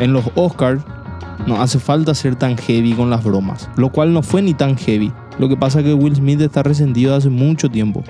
en 0.00 0.12
los 0.12 0.24
Oscars 0.34 0.82
no 1.46 1.60
hace 1.60 1.78
falta 1.78 2.14
ser 2.14 2.36
tan 2.36 2.56
heavy 2.56 2.92
con 2.92 3.10
las 3.10 3.24
bromas. 3.24 3.68
Lo 3.76 3.90
cual 3.90 4.12
no 4.12 4.22
fue 4.22 4.42
ni 4.42 4.54
tan 4.54 4.76
heavy. 4.76 5.12
Lo 5.38 5.48
que 5.48 5.56
pasa 5.56 5.78
es 5.80 5.86
que 5.86 5.94
Will 5.94 6.16
Smith 6.16 6.40
está 6.40 6.62
resentido 6.62 7.14
hace 7.14 7.28
mucho 7.30 7.68
tiempo. 7.68 8.02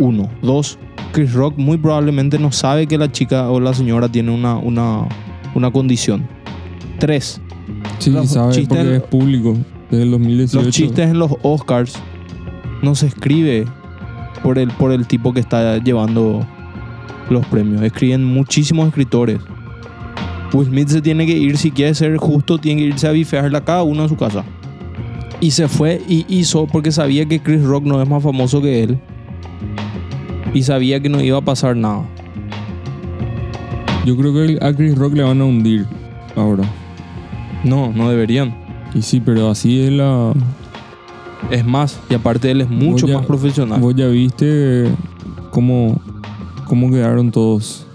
Uno. 0.00 0.28
Dos. 0.42 0.78
Chris 1.12 1.32
Rock 1.34 1.58
muy 1.58 1.76
probablemente 1.76 2.38
no 2.38 2.50
sabe 2.52 2.86
que 2.86 2.96
la 2.98 3.12
chica 3.12 3.50
o 3.50 3.60
la 3.60 3.74
señora 3.74 4.08
tiene 4.08 4.30
una, 4.30 4.56
una, 4.56 5.06
una 5.54 5.70
condición. 5.70 6.26
Tres. 6.98 7.40
Sí, 7.98 8.10
Los 8.10 8.30
sabe 8.30 8.52
chistes- 8.54 8.68
porque 8.78 8.96
es 8.96 9.02
público. 9.02 9.56
Desde 9.90 10.04
el 10.04 10.10
2018. 10.12 10.64
Los 10.66 10.74
chistes 10.74 11.10
en 11.10 11.18
los 11.18 11.32
Oscars 11.42 11.94
no 12.82 12.94
se 12.94 13.06
escribe 13.08 13.66
por 14.42 14.58
el, 14.58 14.70
por 14.70 14.90
el 14.90 15.06
tipo 15.06 15.32
que 15.34 15.40
está 15.40 15.76
llevando 15.78 16.46
los 17.28 17.44
premios. 17.46 17.82
Escriben 17.82 18.24
muchísimos 18.24 18.88
escritores. 18.88 19.38
Will 20.52 20.66
Smith 20.66 20.88
se 20.88 21.00
tiene 21.00 21.26
que 21.26 21.32
ir, 21.32 21.56
si 21.56 21.70
quiere 21.70 21.94
ser 21.94 22.16
justo, 22.16 22.58
tiene 22.58 22.82
que 22.82 22.88
irse 22.88 23.08
a 23.08 23.12
bifearle 23.12 23.56
a 23.56 23.64
cada 23.64 23.82
uno 23.82 24.04
a 24.04 24.08
su 24.08 24.16
casa. 24.16 24.44
Y 25.40 25.50
se 25.50 25.66
fue 25.66 26.00
y 26.08 26.24
hizo 26.28 26.66
porque 26.66 26.92
sabía 26.92 27.26
que 27.26 27.40
Chris 27.40 27.62
Rock 27.62 27.84
no 27.84 28.00
es 28.00 28.08
más 28.08 28.22
famoso 28.22 28.60
que 28.60 28.84
él. 28.84 28.98
Y 30.54 30.62
sabía 30.62 31.00
que 31.00 31.08
no 31.08 31.20
iba 31.20 31.38
a 31.38 31.40
pasar 31.40 31.76
nada. 31.76 32.04
Yo 34.04 34.16
creo 34.16 34.32
que 34.34 34.58
a 34.64 34.74
Chris 34.74 34.96
Rock 34.96 35.14
le 35.14 35.22
van 35.22 35.40
a 35.40 35.44
hundir 35.44 35.86
ahora. 36.36 36.64
No, 37.64 37.92
no 37.92 38.08
deberían. 38.08 38.54
Y 38.94 39.02
sí, 39.02 39.20
pero 39.20 39.50
así 39.50 39.80
es 39.80 39.92
la. 39.92 40.32
Es 41.50 41.64
más, 41.64 41.98
y 42.08 42.14
aparte 42.14 42.50
él 42.50 42.60
es 42.60 42.68
mucho 42.68 43.08
más 43.08 43.24
profesional. 43.26 43.80
Vos 43.80 43.94
ya 43.94 44.06
viste 44.08 44.86
cómo, 45.50 46.00
cómo 46.66 46.90
quedaron 46.90 47.30
todos 47.30 47.86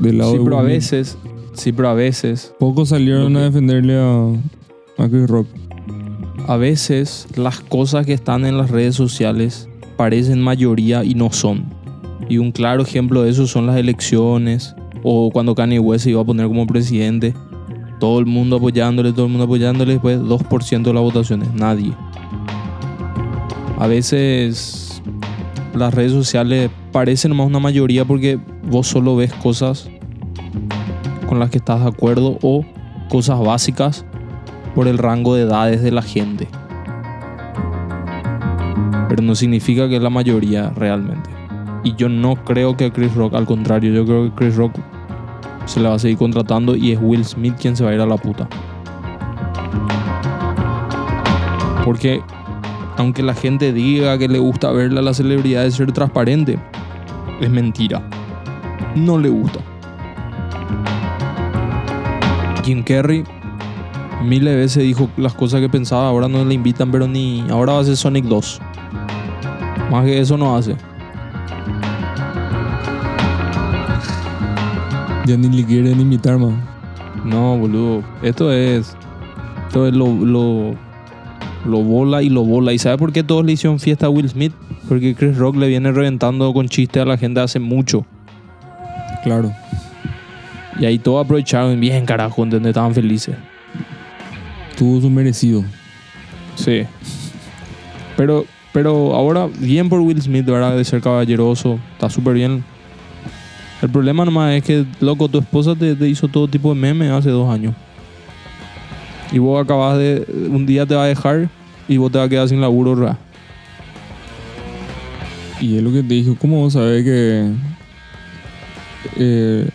del 0.00 0.18
lado 0.18 0.32
Sí, 0.32 0.38
de 0.38 0.44
pero 0.44 0.58
a 0.58 0.62
veces, 0.62 1.18
sí, 1.54 1.72
pero 1.72 1.88
a 1.88 1.94
veces 1.94 2.54
Pocos 2.58 2.90
salieron 2.90 3.36
a 3.36 3.42
defenderle 3.42 3.98
a, 3.98 4.26
a 5.02 5.08
Chris 5.08 5.28
Rock. 5.28 5.46
A 6.46 6.56
veces 6.56 7.28
las 7.36 7.60
cosas 7.60 8.06
que 8.06 8.12
están 8.12 8.44
en 8.44 8.56
las 8.56 8.70
redes 8.70 8.94
sociales 8.94 9.68
parecen 9.96 10.40
mayoría 10.40 11.04
y 11.04 11.14
no 11.14 11.32
son. 11.32 11.64
Y 12.28 12.38
un 12.38 12.52
claro 12.52 12.82
ejemplo 12.82 13.22
de 13.22 13.30
eso 13.30 13.46
son 13.46 13.66
las 13.66 13.76
elecciones 13.76 14.74
o 15.02 15.30
cuando 15.32 15.54
Kanye 15.54 15.78
West 15.78 16.04
se 16.04 16.10
iba 16.10 16.22
a 16.22 16.24
poner 16.24 16.46
como 16.46 16.66
presidente. 16.66 17.34
Todo 17.98 18.18
el 18.18 18.26
mundo 18.26 18.56
apoyándole, 18.56 19.12
todo 19.12 19.26
el 19.26 19.32
mundo 19.32 19.44
apoyándole, 19.44 19.92
después 19.92 20.18
2% 20.18 20.82
de 20.82 20.94
las 20.94 21.02
votaciones, 21.02 21.52
nadie. 21.52 21.92
A 23.78 23.86
veces 23.86 25.02
las 25.74 25.92
redes 25.94 26.12
sociales 26.12 26.70
parecen 26.92 27.36
más 27.36 27.46
una 27.46 27.60
mayoría 27.60 28.04
porque 28.04 28.38
vos 28.68 28.86
solo 28.86 29.16
ves 29.16 29.32
cosas 29.34 29.88
con 31.30 31.38
las 31.38 31.48
que 31.48 31.58
estás 31.58 31.80
de 31.80 31.86
acuerdo 31.88 32.38
o 32.42 32.64
cosas 33.08 33.38
básicas 33.38 34.04
por 34.74 34.88
el 34.88 34.98
rango 34.98 35.36
de 35.36 35.42
edades 35.42 35.80
de 35.80 35.92
la 35.92 36.02
gente. 36.02 36.48
Pero 39.08 39.22
no 39.22 39.36
significa 39.36 39.88
que 39.88 39.94
es 39.94 40.02
la 40.02 40.10
mayoría 40.10 40.70
realmente. 40.70 41.30
Y 41.84 41.94
yo 41.94 42.08
no 42.08 42.34
creo 42.34 42.76
que 42.76 42.90
Chris 42.90 43.14
Rock, 43.14 43.34
al 43.34 43.46
contrario, 43.46 43.92
yo 43.92 44.04
creo 44.04 44.24
que 44.24 44.34
Chris 44.34 44.56
Rock 44.56 44.72
se 45.66 45.78
le 45.78 45.88
va 45.88 45.94
a 45.94 45.98
seguir 46.00 46.18
contratando 46.18 46.74
y 46.74 46.90
es 46.90 46.98
Will 47.00 47.24
Smith 47.24 47.54
quien 47.60 47.76
se 47.76 47.84
va 47.84 47.90
a 47.90 47.94
ir 47.94 48.00
a 48.00 48.06
la 48.06 48.16
puta. 48.16 48.48
Porque 51.84 52.20
aunque 52.96 53.22
la 53.22 53.34
gente 53.34 53.72
diga 53.72 54.18
que 54.18 54.26
le 54.26 54.40
gusta 54.40 54.72
verle 54.72 54.98
a 54.98 55.02
las 55.02 55.18
celebridades 55.18 55.74
ser 55.74 55.92
transparente, 55.92 56.58
es 57.40 57.50
mentira. 57.50 58.02
No 58.96 59.16
le 59.16 59.28
gusta. 59.28 59.60
Jim 62.62 62.82
Carrey 62.82 63.24
miles 64.22 64.52
de 64.52 64.56
veces 64.56 64.82
dijo 64.82 65.08
las 65.16 65.34
cosas 65.34 65.60
que 65.60 65.68
pensaba, 65.68 66.08
ahora 66.08 66.28
no 66.28 66.44
le 66.44 66.54
invitan, 66.54 66.90
pero 66.90 67.06
ni 67.06 67.44
ahora 67.50 67.72
va 67.72 67.78
a 67.78 67.82
hacer 67.82 67.96
Sonic 67.96 68.24
2. 68.24 68.60
Más 69.90 70.04
que 70.04 70.20
eso 70.20 70.36
no 70.36 70.56
hace. 70.56 70.76
Ya 75.26 75.36
ni 75.36 75.48
le 75.48 75.64
quieren 75.64 76.00
invitar 76.00 76.38
más. 76.38 76.54
No, 77.24 77.58
boludo. 77.58 78.02
Esto 78.22 78.52
es. 78.52 78.96
Esto 79.66 79.86
es 79.86 79.94
lo, 79.94 80.08
lo, 80.08 80.74
lo 81.64 81.82
bola 81.82 82.22
y 82.22 82.28
lo 82.28 82.44
bola. 82.44 82.72
¿Y 82.72 82.78
sabe 82.78 82.98
por 82.98 83.12
qué 83.12 83.22
todos 83.22 83.44
le 83.44 83.52
hicieron 83.52 83.78
fiesta 83.78 84.06
a 84.06 84.10
Will 84.10 84.28
Smith? 84.28 84.52
Porque 84.88 85.14
Chris 85.14 85.36
Rock 85.36 85.56
le 85.56 85.68
viene 85.68 85.92
reventando 85.92 86.52
con 86.52 86.68
chistes 86.68 87.02
a 87.02 87.06
la 87.06 87.16
gente 87.16 87.40
hace 87.40 87.60
mucho. 87.60 88.04
Claro. 89.22 89.52
Y 90.80 90.86
ahí 90.86 90.98
todos 90.98 91.22
aprovecharon 91.22 91.78
bien, 91.78 92.06
carajo, 92.06 92.46
donde 92.46 92.70
estaban 92.70 92.94
felices. 92.94 93.36
Tuvo 94.78 94.98
su 95.02 95.10
merecido. 95.10 95.62
Sí. 96.56 96.84
Pero, 98.16 98.46
pero 98.72 99.14
ahora, 99.14 99.46
bien 99.58 99.90
por 99.90 100.00
Will 100.00 100.20
Smith, 100.22 100.46
¿verdad? 100.46 100.74
De 100.74 100.84
ser 100.84 101.02
caballeroso. 101.02 101.78
Está 101.92 102.08
súper 102.08 102.32
bien. 102.32 102.64
El 103.82 103.90
problema 103.90 104.24
nomás 104.24 104.54
es 104.54 104.64
que, 104.64 104.86
loco, 105.00 105.28
tu 105.28 105.38
esposa 105.38 105.74
te, 105.74 105.94
te 105.94 106.08
hizo 106.08 106.28
todo 106.28 106.48
tipo 106.48 106.70
de 106.74 106.80
memes 106.80 107.10
hace 107.10 107.28
dos 107.28 107.52
años. 107.52 107.74
Y 109.30 109.38
vos 109.38 109.62
acabas 109.62 109.98
de. 109.98 110.26
Un 110.50 110.64
día 110.64 110.86
te 110.86 110.94
va 110.94 111.04
a 111.04 111.08
dejar 111.08 111.50
y 111.88 111.98
vos 111.98 112.10
te 112.10 112.16
vas 112.16 112.26
a 112.26 112.30
quedar 112.30 112.48
sin 112.48 112.60
laburo, 112.60 112.96
¿verdad? 112.96 113.18
Y 115.60 115.76
es 115.76 115.82
lo 115.82 115.92
que 115.92 116.02
te 116.02 116.14
dijo, 116.14 116.36
¿cómo 116.40 116.60
vos 116.60 116.72
sabés 116.72 117.04
que 117.04 117.50
eh, 119.18 119.68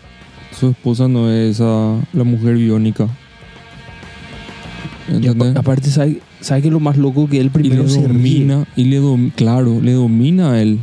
su 0.60 0.70
esposa 0.70 1.08
no 1.08 1.30
es 1.32 1.60
la 1.60 2.24
mujer 2.24 2.56
biónica? 2.56 3.08
¿Entendés? 5.08 5.36
apa- 5.52 5.60
aparte, 5.60 5.90
¿sabes 5.90 6.18
sabe 6.42 6.64
que 6.64 6.72
lo 6.72 6.80
más 6.80 6.98
loco 6.98 7.28
que 7.28 7.38
él 7.40 7.46
Y 7.46 7.48
le 7.48 7.50
primero 7.70 7.88
se 7.90 8.00
ríe? 8.08 8.08
domina, 8.08 8.66
y 8.76 8.86
le 8.86 9.00
dom- 9.02 9.32
claro, 9.36 9.80
le 9.82 9.94
domina 9.94 10.54
a 10.54 10.62
él. 10.62 10.80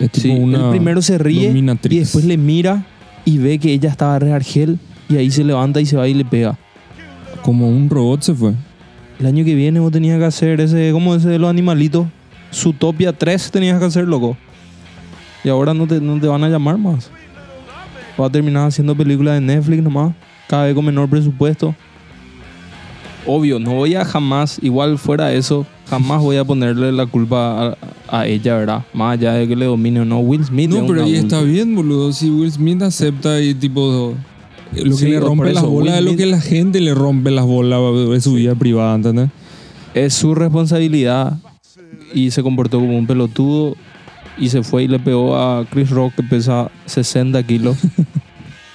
Es 0.00 0.10
tipo 0.10 0.28
Sí, 0.28 0.30
una 0.40 0.64
él 0.64 0.70
primero 0.70 1.00
se 1.02 1.18
ríe 1.18 1.52
y 1.90 1.98
después 1.98 2.24
le 2.24 2.36
mira 2.36 2.84
y 3.24 3.38
ve 3.38 3.58
que 3.58 3.72
ella 3.72 3.88
estaba 3.90 4.18
re 4.18 4.32
argel 4.32 4.78
y 5.08 5.16
ahí 5.16 5.30
se 5.30 5.44
levanta 5.44 5.80
y 5.80 5.86
se 5.86 5.96
va 5.96 6.08
y 6.08 6.14
le 6.14 6.24
pega. 6.24 6.58
Como 7.42 7.68
un 7.68 7.88
robot 7.88 8.22
se 8.22 8.34
fue. 8.34 8.52
El 9.20 9.26
año 9.26 9.44
que 9.44 9.54
viene 9.54 9.78
vos 9.78 9.92
tenías 9.92 10.18
que 10.18 10.24
hacer 10.24 10.60
ese, 10.60 10.90
como 10.92 11.14
ese 11.14 11.28
de 11.28 11.38
los 11.38 11.48
animalitos. 11.50 12.06
Zootopia 12.52 13.12
3 13.12 13.50
tenías 13.52 13.78
que 13.78 13.84
hacer, 13.84 14.06
loco. 14.08 14.36
Y 15.44 15.48
ahora 15.48 15.72
no 15.74 15.86
te, 15.86 16.00
no 16.00 16.18
te 16.20 16.26
van 16.26 16.42
a 16.44 16.48
llamar 16.48 16.78
más. 16.78 17.10
Vas 18.16 18.28
a 18.28 18.32
terminar 18.32 18.68
haciendo 18.68 18.94
películas 18.94 19.34
de 19.34 19.40
Netflix 19.40 19.82
nomás. 19.82 20.14
Cada 20.48 20.64
vez 20.64 20.74
con 20.74 20.84
menor 20.84 21.08
presupuesto. 21.08 21.74
Obvio, 23.26 23.58
no 23.58 23.74
voy 23.74 23.94
a 23.94 24.04
jamás, 24.04 24.58
igual 24.62 24.98
fuera 24.98 25.32
eso, 25.32 25.64
jamás 25.88 26.20
voy 26.20 26.36
a 26.36 26.44
ponerle 26.44 26.90
la 26.90 27.06
culpa 27.06 27.68
a, 27.68 27.76
a 28.08 28.26
ella, 28.26 28.56
¿verdad? 28.56 28.84
Más 28.92 29.14
allá 29.14 29.34
de 29.34 29.46
que 29.46 29.54
le 29.54 29.66
domine 29.66 30.00
o 30.00 30.04
no. 30.04 30.18
Will 30.18 30.44
Smith 30.44 30.68
No, 30.68 30.84
pero 30.88 31.04
ahí 31.04 31.14
está 31.14 31.40
bien, 31.42 31.74
boludo. 31.76 32.12
Si 32.12 32.28
Will 32.28 32.50
Smith 32.50 32.82
acepta 32.82 33.40
y 33.40 33.54
tipo... 33.54 34.14
Lo 34.74 34.84
que 34.84 34.92
Sí, 34.96 35.08
le 35.08 35.20
rompe 35.20 35.52
las 35.52 35.62
bolas 35.62 35.96
Will 35.96 36.08
es 36.08 36.12
lo 36.12 36.16
que 36.16 36.26
la 36.26 36.40
gente 36.40 36.80
le 36.80 36.94
rompe 36.94 37.30
las 37.30 37.44
bolas 37.44 37.78
de 38.10 38.20
su 38.20 38.34
vida 38.34 38.54
privada, 38.54 38.94
¿entendés? 38.96 39.28
es 39.94 40.14
su 40.14 40.34
responsabilidad 40.34 41.38
y 42.14 42.30
se 42.30 42.42
comportó 42.42 42.78
como 42.78 42.96
un 42.96 43.06
pelotudo 43.06 43.76
y 44.38 44.48
se 44.48 44.62
fue 44.62 44.84
y 44.84 44.88
le 44.88 44.98
pegó 44.98 45.36
a 45.36 45.64
Chris 45.66 45.90
Rock 45.90 46.14
que 46.16 46.22
pesa 46.22 46.70
60 46.86 47.42
kilos. 47.44 47.76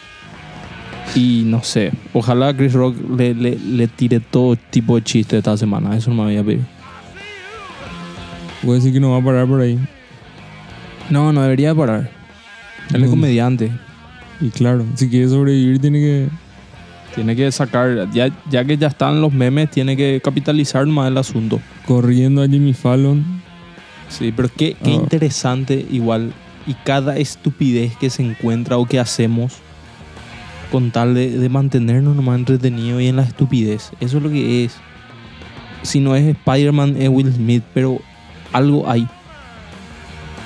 y 1.16 1.44
no 1.46 1.64
sé, 1.64 1.92
ojalá 2.14 2.56
Chris 2.56 2.74
Rock 2.74 2.96
le, 3.18 3.34
le, 3.34 3.58
le 3.58 3.88
tire 3.88 4.20
todo 4.20 4.56
tipo 4.56 4.96
de 4.96 5.04
chiste 5.04 5.38
esta 5.38 5.58
semana, 5.58 5.96
eso 5.96 6.10
no 6.10 6.24
me 6.24 6.30
había 6.30 6.44
pedido. 6.44 6.66
Puede 8.64 8.80
decir 8.80 8.94
que 8.94 9.00
no 9.00 9.12
va 9.12 9.18
a 9.18 9.24
parar 9.24 9.48
por 9.48 9.62
ahí. 9.62 9.80
No, 11.10 11.32
no 11.32 11.42
debería 11.42 11.74
parar. 11.74 12.10
Él 12.94 13.04
es 13.04 13.10
comediante. 13.10 13.72
Y 14.42 14.50
claro, 14.50 14.86
si 14.96 15.10
quiere 15.10 15.30
sobrevivir 15.30 15.80
tiene 15.80 16.00
que... 16.00 16.28
Tiene 17.16 17.36
que 17.36 17.52
sacar, 17.52 18.12
ya, 18.12 18.30
ya 18.48 18.64
que 18.64 18.78
ya 18.78 18.88
están 18.88 19.22
los 19.22 19.34
memes, 19.34 19.72
tiene 19.72 19.98
que 19.98 20.22
capitalizar 20.24 20.86
más 20.86 21.08
el 21.08 21.18
asunto. 21.18 21.60
Corriendo 21.88 22.44
a 22.44 22.48
Jimmy 22.48 22.74
Fallon. 22.74 23.37
Sí, 24.10 24.32
pero 24.36 24.50
qué, 24.56 24.76
qué 24.84 24.92
Ah. 24.92 24.96
interesante 24.96 25.86
igual. 25.92 26.34
Y 26.66 26.74
cada 26.74 27.18
estupidez 27.18 27.96
que 27.98 28.10
se 28.10 28.24
encuentra 28.24 28.78
o 28.78 28.86
que 28.86 29.00
hacemos 29.00 29.54
con 30.72 30.92
tal 30.92 31.14
de, 31.14 31.38
de 31.38 31.50
mantenernos 31.50 32.16
nomás 32.16 32.40
entretenidos 32.40 33.02
y 33.02 33.08
en 33.08 33.16
la 33.16 33.24
estupidez. 33.24 33.92
Eso 34.00 34.18
es 34.18 34.24
lo 34.24 34.30
que 34.30 34.66
es. 34.66 34.76
Si 35.84 36.00
no 36.00 36.16
es 36.16 36.26
Spider-Man, 36.26 36.96
es 37.00 37.08
Will 37.10 37.32
Smith, 37.34 37.64
pero 37.74 38.00
algo 38.52 38.90
hay. 38.90 39.08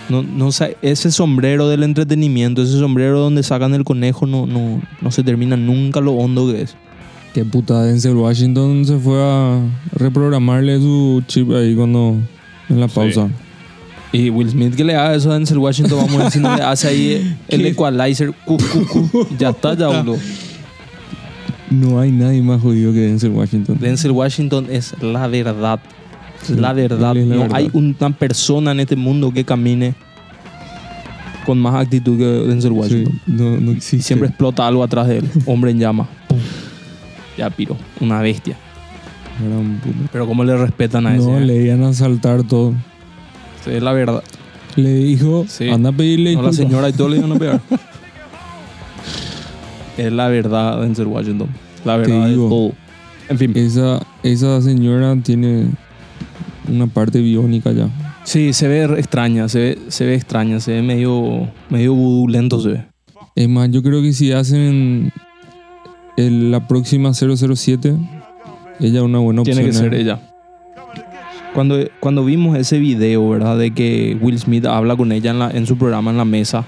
No, 0.09 0.23
no, 0.23 0.49
ese 0.81 1.11
sombrero 1.11 1.69
del 1.69 1.83
entretenimiento, 1.83 2.61
ese 2.61 2.77
sombrero 2.77 3.19
donde 3.19 3.43
sacan 3.43 3.73
el 3.73 3.83
conejo, 3.85 4.27
no, 4.27 4.45
no, 4.45 4.81
no 4.99 5.11
se 5.11 5.23
termina 5.23 5.55
nunca 5.55 6.01
lo 6.01 6.11
hondo 6.13 6.51
que 6.51 6.63
es. 6.63 6.75
Qué 7.33 7.45
puta, 7.45 7.81
Denzel 7.83 8.15
Washington 8.15 8.83
se 8.85 8.97
fue 8.99 9.17
a 9.23 9.61
reprogramarle 9.93 10.79
su 10.79 11.23
chip 11.27 11.49
ahí 11.51 11.75
cuando... 11.75 12.17
En 12.67 12.79
la 12.79 12.87
pausa. 12.87 13.29
Y 14.13 14.29
Will 14.29 14.49
Smith 14.49 14.75
que 14.75 14.83
le 14.83 14.95
haga 14.95 15.15
eso 15.15 15.31
a 15.31 15.35
Denzel 15.35 15.57
Washington, 15.59 15.99
vamos 15.99 16.15
a 16.19 16.23
ver 16.23 16.31
si 16.31 16.39
no 16.39 16.53
le 16.55 16.61
hace 16.63 16.87
ahí 16.89 17.37
el 17.47 17.65
equalizer. 17.65 18.33
cu, 18.45 18.57
cu, 18.57 19.07
cu. 19.11 19.27
Ya 19.39 19.49
está, 19.49 19.73
ya 19.73 19.87
boludo. 19.87 20.17
No 21.69 21.99
hay 22.01 22.11
nadie 22.11 22.41
más 22.41 22.61
jodido 22.61 22.91
que 22.91 22.99
Denzel 22.99 23.31
Washington. 23.31 23.77
Denzel 23.79 24.11
Washington 24.11 24.67
es 24.69 24.93
la 25.01 25.27
verdad. 25.27 25.79
La 26.49 26.73
verdad. 26.73 27.11
él 27.15 27.23
es 27.23 27.27
la 27.29 27.35
no 27.35 27.41
verdad. 27.43 27.55
hay 27.57 27.69
una 27.71 28.09
persona 28.09 28.71
en 28.71 28.81
este 28.81 28.95
mundo 28.97 29.31
que 29.31 29.45
camine 29.45 29.93
con 31.45 31.57
más 31.59 31.75
actitud 31.75 32.17
que 32.17 32.25
Denzel 32.25 32.71
Sí, 32.73 32.77
Washington. 32.77 33.21
no, 33.27 33.57
no 33.61 33.71
existe. 33.71 33.97
Y 33.97 34.01
siempre 34.01 34.27
explota 34.27 34.67
algo 34.67 34.83
atrás 34.83 35.07
de 35.07 35.19
él. 35.19 35.29
Hombre 35.45 35.71
en 35.71 35.79
llama. 35.79 36.09
Ya 37.37 37.49
piro. 37.49 37.77
Una 38.01 38.19
bestia. 38.21 38.57
Gran 39.39 39.79
puta. 39.79 40.09
Pero 40.11 40.27
cómo 40.27 40.43
le 40.43 40.57
respetan 40.57 41.07
a 41.07 41.15
ese. 41.15 41.25
No, 41.25 41.37
eh? 41.37 41.45
le 41.45 41.63
iban 41.63 41.83
a 41.83 41.93
saltar 41.93 42.43
todo. 42.43 42.73
Sí, 43.63 43.71
es 43.71 43.81
la 43.83 43.93
verdad. 43.93 44.23
Le 44.75 44.93
dijo, 44.93 45.45
Sí. 45.47 45.69
anda 45.69 45.89
a 45.89 45.93
pedirle 45.93 46.33
No, 46.35 46.41
la 46.43 46.49
disculpas. 46.49 46.69
señora 46.71 46.89
y 46.89 46.93
todo 46.93 47.09
le 47.09 47.17
iban 47.17 47.31
a 47.33 47.39
pegar. 47.39 47.61
es 49.97 50.11
la 50.11 50.27
verdad, 50.29 50.81
Denzel 50.81 51.07
Washington. 51.07 51.49
La 51.85 51.97
verdad 51.97 52.25
de 52.25 52.29
digo. 52.31 52.49
todo. 52.49 52.71
En 53.29 53.37
fin. 53.37 53.51
Esa, 53.55 54.01
esa 54.23 54.61
señora 54.61 55.15
tiene 55.21 55.67
una 56.69 56.87
parte 56.87 57.19
biónica 57.19 57.71
ya. 57.71 57.89
Sí, 58.23 58.53
se 58.53 58.67
ve 58.67 58.83
extraña, 58.99 59.49
se 59.49 59.59
ve, 59.59 59.79
se 59.87 60.05
ve 60.05 60.15
extraña, 60.15 60.59
se 60.59 60.73
ve 60.73 60.81
medio, 60.81 61.49
medio 61.69 61.93
vudú 61.93 62.27
lento 62.27 62.59
se 62.61 62.69
ve. 62.69 62.85
Es 63.35 63.49
más, 63.49 63.69
yo 63.71 63.81
creo 63.81 64.01
que 64.01 64.13
si 64.13 64.31
hacen 64.31 65.11
el- 66.17 66.51
la 66.51 66.67
próxima 66.67 67.13
007, 67.13 67.95
ella 68.79 68.99
es 68.99 69.03
una 69.05 69.19
buena 69.19 69.41
opción. 69.41 69.57
Tiene 69.57 69.71
que 69.71 69.75
ser 69.77 69.93
¿eh? 69.93 70.01
ella. 70.01 70.19
Cuando, 71.53 71.77
cuando 71.99 72.23
vimos 72.23 72.57
ese 72.57 72.79
video, 72.79 73.27
¿verdad? 73.29 73.57
De 73.57 73.71
que 73.71 74.17
Will 74.21 74.39
Smith 74.39 74.65
habla 74.65 74.95
con 74.95 75.11
ella 75.11 75.31
en, 75.31 75.39
la- 75.39 75.51
en 75.51 75.65
su 75.65 75.77
programa 75.77 76.11
en 76.11 76.17
la 76.17 76.25
mesa 76.25 76.63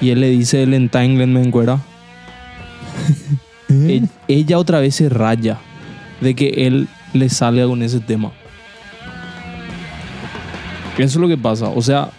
y 0.00 0.10
él 0.10 0.20
le 0.20 0.30
dice 0.30 0.62
el 0.64 0.74
entanglement, 0.74 1.54
¿verdad? 1.54 1.78
¿Eh? 3.70 4.02
E- 4.28 4.34
ella 4.38 4.58
otra 4.58 4.80
vez 4.80 4.94
se 4.96 5.08
raya 5.08 5.58
de 6.20 6.34
que 6.34 6.48
él 6.66 6.88
le 7.12 7.28
salga 7.28 7.66
con 7.66 7.82
ese 7.82 8.00
tema. 8.00 8.32
Eso 10.94 11.04
es 11.04 11.16
lo 11.16 11.28
que 11.28 11.36
pasa. 11.38 11.68
O 11.68 11.80
sea, 11.80 12.10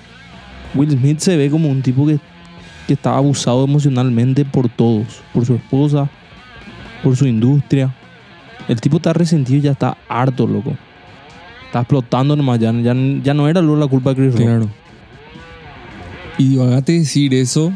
Will 0.75 0.91
Smith 0.91 1.19
se 1.19 1.35
ve 1.35 1.49
como 1.49 1.67
un 1.67 1.81
tipo 1.81 2.07
que, 2.07 2.19
que 2.87 2.93
está 2.93 3.17
abusado 3.17 3.65
emocionalmente 3.65 4.45
por 4.45 4.69
todos. 4.69 5.21
Por 5.33 5.45
su 5.45 5.55
esposa, 5.55 6.09
por 7.03 7.17
su 7.17 7.27
industria. 7.27 7.93
El 8.69 8.79
tipo 8.79 8.97
está 8.97 9.11
resentido 9.11 9.57
y 9.57 9.61
ya 9.63 9.71
está 9.71 9.97
harto, 10.07 10.47
loco. 10.47 10.77
Está 11.69 11.81
explotando 11.81 12.35
nomás. 12.35 12.57
Ya, 12.59 12.71
ya, 12.71 12.95
ya 13.23 13.33
no 13.35 13.47
era 13.47 13.61
la 13.61 13.85
culpa 13.85 14.09
de 14.09 14.15
Chris 14.15 14.33
Rock. 14.33 14.41
Claro. 14.41 14.69
Y 16.39 16.59
hágate 16.59 16.93
decir 16.93 17.31
eso 17.35 17.71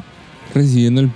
recibiendo 0.55 1.01
el, 1.01 1.11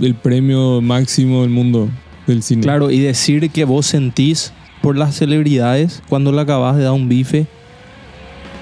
el 0.00 0.14
premio 0.14 0.80
máximo 0.80 1.42
del 1.42 1.50
mundo 1.50 1.90
del 2.26 2.42
cine. 2.42 2.62
Claro, 2.62 2.90
y 2.90 3.00
decir 3.00 3.50
que 3.50 3.64
vos 3.66 3.84
sentís 3.84 4.52
por 4.80 4.96
las 4.96 5.14
celebridades 5.14 6.02
cuando 6.08 6.32
le 6.32 6.40
acabas 6.40 6.76
de 6.76 6.84
dar 6.84 6.92
un 6.92 7.10
bife 7.10 7.46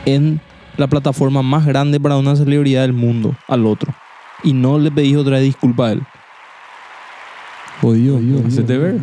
en 0.04 0.40
la 0.76 0.88
plataforma 0.88 1.42
más 1.42 1.64
grande 1.64 2.00
para 2.00 2.16
una 2.16 2.34
celebridad 2.34 2.82
del 2.82 2.92
mundo 2.92 3.36
al 3.46 3.66
otro. 3.66 3.94
Y 4.42 4.52
no 4.52 4.80
le 4.80 4.90
pedís 4.90 5.16
otra 5.16 5.38
disculpa 5.38 5.88
a 5.88 5.92
él. 5.92 6.02
Jodido. 7.80 8.16
jodido. 8.16 8.46
Hacete 8.46 8.78
ver. 8.78 9.00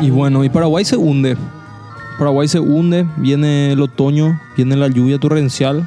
Y 0.00 0.10
bueno, 0.10 0.44
y 0.44 0.48
Paraguay 0.48 0.84
se 0.84 0.96
hunde. 0.96 1.36
Paraguay 2.18 2.48
se 2.48 2.60
hunde, 2.60 3.06
viene 3.16 3.72
el 3.72 3.80
otoño, 3.80 4.38
viene 4.56 4.76
la 4.76 4.88
lluvia 4.88 5.18
torrencial 5.18 5.86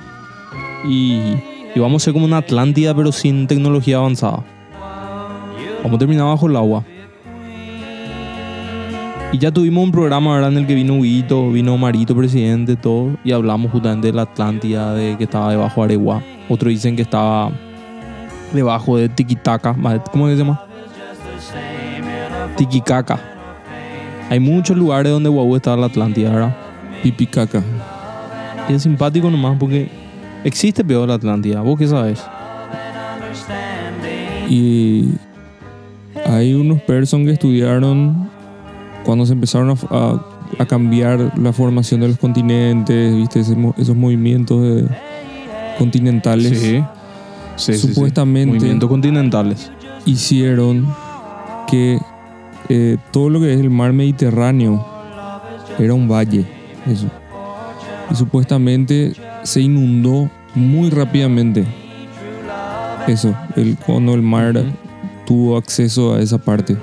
y, 0.83 1.35
y 1.75 1.79
vamos 1.79 2.01
a 2.01 2.05
ser 2.05 2.13
como 2.13 2.25
una 2.25 2.37
Atlántida 2.37 2.95
pero 2.95 3.11
sin 3.11 3.47
tecnología 3.47 3.97
avanzada. 3.97 4.43
Vamos 5.83 5.95
a 5.95 5.99
terminar 5.99 6.25
bajo 6.25 6.47
el 6.47 6.55
agua. 6.55 6.83
Y 9.31 9.39
ya 9.39 9.51
tuvimos 9.51 9.83
un 9.83 9.91
programa 9.91 10.35
¿verdad? 10.35 10.51
en 10.51 10.59
el 10.59 10.67
que 10.67 10.75
vino 10.75 10.93
Huguito, 10.93 11.51
vino 11.51 11.75
Marito, 11.77 12.15
presidente, 12.15 12.75
todo, 12.75 13.17
y 13.23 13.31
hablamos 13.31 13.71
justamente 13.71 14.07
de 14.07 14.13
la 14.13 14.23
Atlántida, 14.23 14.93
de 14.93 15.17
que 15.17 15.23
estaba 15.23 15.49
debajo 15.49 15.81
de 15.81 15.85
Aregua. 15.85 16.21
Otros 16.49 16.69
dicen 16.69 16.95
que 16.95 17.01
estaba 17.01 17.51
debajo 18.53 18.97
de 18.97 19.09
Tikitaka, 19.09 19.75
¿cómo 20.11 20.29
se 20.29 20.35
llama? 20.35 20.63
Tiquicaca. 22.65 23.19
Hay 24.29 24.39
muchos 24.39 24.77
lugares 24.77 25.11
donde 25.11 25.29
Guau 25.29 25.55
está 25.55 25.75
la 25.75 25.87
Atlántida, 25.87 26.29
¿verdad? 26.31 26.55
Pipicaca. 27.03 27.61
Y 28.69 28.73
es 28.73 28.83
simpático 28.83 29.29
nomás 29.29 29.57
porque 29.59 29.89
existe 30.43 30.83
peor 30.83 31.07
la 31.09 31.15
Atlántida. 31.15 31.61
¿Vos 31.61 31.77
qué 31.77 31.87
sabes? 31.87 32.23
Y 34.49 35.09
hay 36.25 36.53
unos 36.53 36.81
personas 36.83 37.25
que 37.27 37.33
estudiaron 37.33 38.29
cuando 39.03 39.25
se 39.25 39.33
empezaron 39.33 39.71
a, 39.71 39.73
a- 39.95 40.25
a 40.59 40.65
cambiar 40.65 41.31
la 41.37 41.51
formación 41.51 42.01
de 42.01 42.09
los 42.09 42.17
continentes, 42.17 43.15
¿viste? 43.15 43.39
Esos 43.39 43.95
movimientos 43.95 44.61
de- 44.61 44.87
continentales. 45.79 46.59
Sí. 46.59 46.83
Sí, 47.55 47.73
sí, 47.73 47.73
sí. 47.73 47.87
Supuestamente- 47.93 48.55
Movimientos 48.55 48.89
continentales. 48.89 49.71
hicieron 50.05 50.85
que 51.67 51.97
eh, 52.75 52.97
todo 53.11 53.29
lo 53.29 53.39
que 53.39 53.53
es 53.53 53.59
el 53.59 53.69
mar 53.69 53.93
Mediterráneo 53.93 54.83
era 55.77 55.93
un 55.93 56.07
valle. 56.07 56.45
Eso. 56.87 57.07
Y 58.09 58.15
supuestamente 58.15 59.13
se 59.43 59.61
inundó 59.61 60.29
muy 60.55 60.89
rápidamente. 60.89 61.65
Eso, 63.07 63.35
el, 63.55 63.77
cuando 63.77 64.13
el 64.13 64.21
mar 64.21 64.63
tuvo 65.25 65.57
acceso 65.57 66.15
a 66.15 66.21
esa 66.21 66.37
parte. 66.37 66.75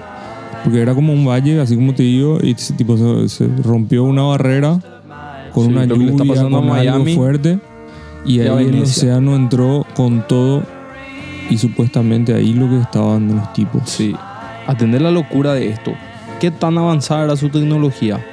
Porque 0.62 0.80
era 0.80 0.94
como 0.94 1.12
un 1.12 1.26
valle, 1.26 1.60
así 1.60 1.74
como 1.74 1.94
te 1.94 2.02
digo, 2.02 2.38
y 2.42 2.54
se, 2.54 2.74
tipo, 2.74 2.96
se, 2.96 3.28
se 3.28 3.48
rompió 3.62 4.04
una 4.04 4.22
barrera 4.22 4.78
con 5.52 5.64
Sí, 5.64 5.70
una 5.72 5.82
está 5.84 5.94
lluvia, 5.94 6.40
a 6.40 6.44
algo 6.44 6.62
Miami 6.62 7.14
fuerte. 7.16 7.58
Y 8.24 8.40
ahí 8.40 8.66
el 8.66 8.82
océano 8.82 9.34
entró 9.34 9.86
con 9.96 10.26
todo 10.28 10.62
y 11.48 11.58
supuestamente 11.58 12.34
ahí 12.34 12.52
lo 12.52 12.68
que 12.68 12.78
estaban 12.78 13.34
los 13.34 13.52
tipos. 13.54 13.82
Sí. 13.86 14.14
Atender 14.70 15.02
la 15.02 15.10
locura 15.10 15.52
de 15.54 15.68
esto. 15.68 15.92
¿Qué 16.38 16.52
tan 16.52 16.78
avanzada 16.78 17.24
era 17.24 17.36
su 17.36 17.48
tecnología? 17.48 18.24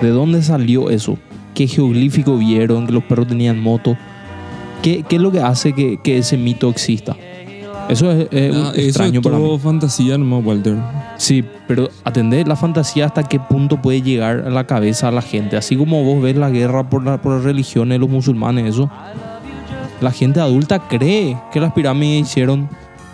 ¿De 0.00 0.08
dónde 0.08 0.42
salió 0.42 0.88
eso? 0.88 1.18
¿Qué 1.54 1.66
geoglífico 1.66 2.38
vieron? 2.38 2.86
¿Que 2.86 2.92
los 2.92 3.04
perros 3.04 3.26
tenían 3.26 3.60
moto? 3.60 3.98
¿Qué, 4.82 5.04
qué 5.06 5.16
es 5.16 5.22
lo 5.22 5.30
que 5.30 5.40
hace 5.40 5.74
que, 5.74 5.98
que 6.02 6.16
ese 6.16 6.38
mito 6.38 6.70
exista? 6.70 7.14
Eso 7.90 8.10
es, 8.10 8.28
es 8.30 8.56
Ah, 8.56 8.72
eso 8.74 8.80
extraño 8.80 9.20
es 9.20 9.24
para 9.24 9.36
mí. 9.36 9.44
todo 9.44 9.58
fantasía 9.58 10.16
nomás, 10.16 10.42
Walter. 10.42 10.76
Sí, 11.18 11.44
pero 11.68 11.90
atender 12.04 12.48
la 12.48 12.56
fantasía 12.56 13.04
hasta 13.04 13.22
qué 13.24 13.38
punto 13.38 13.82
puede 13.82 14.00
llegar 14.00 14.44
a 14.46 14.50
la 14.50 14.66
cabeza 14.66 15.08
a 15.08 15.10
la 15.10 15.20
gente. 15.20 15.58
Así 15.58 15.76
como 15.76 16.02
vos 16.02 16.22
ves 16.22 16.36
la 16.36 16.48
guerra 16.48 16.88
por, 16.88 17.04
la, 17.04 17.20
por 17.20 17.34
las 17.34 17.44
religiones 17.44 17.96
de 17.96 17.98
los 17.98 18.08
musulmanes, 18.08 18.64
eso. 18.70 18.90
La 20.00 20.12
gente 20.12 20.40
adulta 20.40 20.78
cree 20.88 21.36
que 21.52 21.60
las 21.60 21.74
pirámides 21.74 22.22
hicieron 22.30 22.70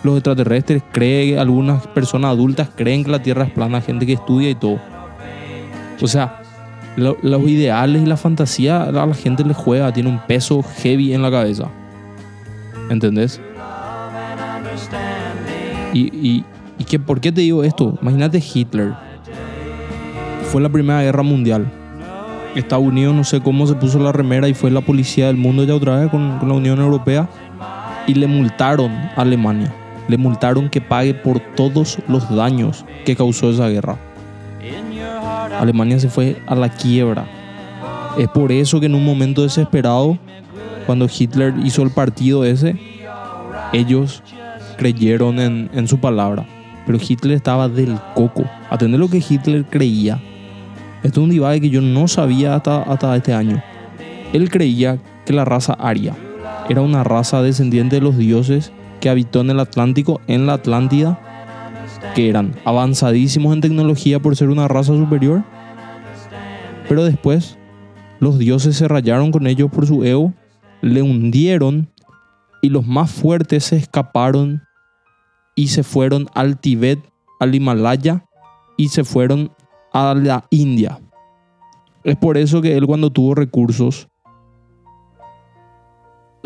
los 0.07 0.17
extraterrestres, 0.17 0.81
cree 0.91 1.37
algunas 1.39 1.85
personas 1.87 2.31
adultas 2.31 2.69
creen 2.75 3.03
que 3.03 3.11
la 3.11 3.21
Tierra 3.21 3.43
es 3.45 3.51
plana, 3.51 3.79
gente 3.81 4.05
que 4.05 4.13
estudia 4.13 4.49
y 4.49 4.55
todo. 4.55 4.79
O 6.01 6.07
sea, 6.07 6.41
lo- 6.95 7.17
los 7.21 7.41
ideales 7.43 8.01
y 8.01 8.05
la 8.05 8.17
fantasía 8.17 8.83
a 8.83 8.91
la 8.91 9.13
gente 9.13 9.43
le 9.43 9.53
juega, 9.53 9.91
tiene 9.93 10.09
un 10.09 10.19
peso 10.27 10.63
heavy 10.81 11.13
en 11.13 11.21
la 11.21 11.29
cabeza. 11.31 11.65
¿Entendés? 12.89 13.39
Y, 15.93 15.99
y, 16.15 16.45
y 16.77 16.83
que, 16.83 16.99
¿por 16.99 17.19
qué 17.19 17.31
te 17.31 17.41
digo 17.41 17.63
esto? 17.63 17.97
Imagínate 18.01 18.41
Hitler. 18.53 18.93
Fue 20.51 20.61
la 20.61 20.69
Primera 20.69 21.01
Guerra 21.01 21.23
Mundial. 21.23 21.65
Estados 22.55 22.85
Unidos 22.85 23.13
no 23.13 23.23
sé 23.23 23.39
cómo 23.41 23.67
se 23.67 23.75
puso 23.75 23.99
la 23.99 24.11
remera 24.11 24.47
y 24.47 24.53
fue 24.53 24.71
la 24.71 24.81
policía 24.81 25.27
del 25.27 25.37
mundo 25.37 25.63
ya 25.63 25.75
otra 25.75 25.99
vez 25.99 26.09
con, 26.09 26.39
con 26.39 26.49
la 26.49 26.55
Unión 26.55 26.79
Europea 26.79 27.27
y 28.07 28.13
le 28.15 28.25
multaron 28.25 28.91
a 28.91 29.13
Alemania. 29.21 29.71
Le 30.07 30.17
multaron 30.17 30.69
que 30.69 30.81
pague 30.81 31.13
por 31.13 31.39
todos 31.39 31.99
los 32.07 32.33
daños 32.33 32.85
que 33.05 33.15
causó 33.15 33.49
esa 33.49 33.67
guerra. 33.67 33.97
Alemania 35.59 35.99
se 35.99 36.09
fue 36.09 36.41
a 36.47 36.55
la 36.55 36.69
quiebra. 36.69 37.25
Es 38.17 38.27
por 38.29 38.51
eso 38.51 38.79
que 38.79 38.85
en 38.85 38.95
un 38.95 39.05
momento 39.05 39.43
desesperado, 39.43 40.17
cuando 40.85 41.07
Hitler 41.07 41.53
hizo 41.63 41.83
el 41.83 41.91
partido 41.91 42.45
ese, 42.45 42.79
ellos 43.73 44.23
creyeron 44.77 45.39
en, 45.39 45.69
en 45.73 45.87
su 45.87 45.99
palabra. 45.99 46.45
Pero 46.85 46.99
Hitler 47.05 47.35
estaba 47.35 47.67
del 47.67 47.97
coco. 48.15 48.45
Atender 48.69 48.99
lo 48.99 49.09
que 49.09 49.23
Hitler 49.27 49.65
creía. 49.65 50.21
Esto 51.03 51.19
es 51.19 51.23
un 51.23 51.29
divague 51.29 51.61
que 51.61 51.69
yo 51.69 51.81
no 51.81 52.07
sabía 52.07 52.55
hasta, 52.55 52.83
hasta 52.83 53.15
este 53.15 53.33
año. 53.33 53.61
Él 54.33 54.49
creía 54.49 54.97
que 55.25 55.33
la 55.33 55.45
raza 55.45 55.73
aria 55.73 56.15
era 56.69 56.81
una 56.81 57.03
raza 57.03 57.41
descendiente 57.41 57.97
de 57.97 58.01
los 58.01 58.17
dioses 58.17 58.71
que 58.99 59.09
habitó 59.09 59.41
en 59.41 59.49
el 59.49 59.59
Atlántico, 59.59 60.21
en 60.27 60.45
la 60.45 60.53
Atlántida, 60.53 61.19
que 62.15 62.29
eran 62.29 62.55
avanzadísimos 62.65 63.53
en 63.53 63.61
tecnología 63.61 64.19
por 64.19 64.35
ser 64.35 64.49
una 64.49 64.67
raza 64.67 64.93
superior. 64.93 65.43
Pero 66.87 67.03
después 67.03 67.57
los 68.19 68.39
dioses 68.39 68.77
se 68.77 68.87
rayaron 68.87 69.31
con 69.31 69.47
ellos 69.47 69.69
por 69.71 69.85
su 69.85 70.03
ego, 70.03 70.33
le 70.81 71.01
hundieron 71.01 71.89
y 72.61 72.69
los 72.69 72.85
más 72.85 73.11
fuertes 73.11 73.65
se 73.65 73.77
escaparon 73.77 74.63
y 75.55 75.67
se 75.67 75.83
fueron 75.83 76.27
al 76.33 76.59
Tíbet, 76.59 76.99
al 77.39 77.53
Himalaya 77.53 78.25
y 78.77 78.89
se 78.89 79.03
fueron 79.03 79.51
a 79.93 80.13
la 80.13 80.45
India. 80.49 80.99
Es 82.03 82.15
por 82.15 82.37
eso 82.37 82.61
que 82.61 82.77
él 82.77 82.85
cuando 82.85 83.11
tuvo 83.11 83.35
recursos, 83.35 84.07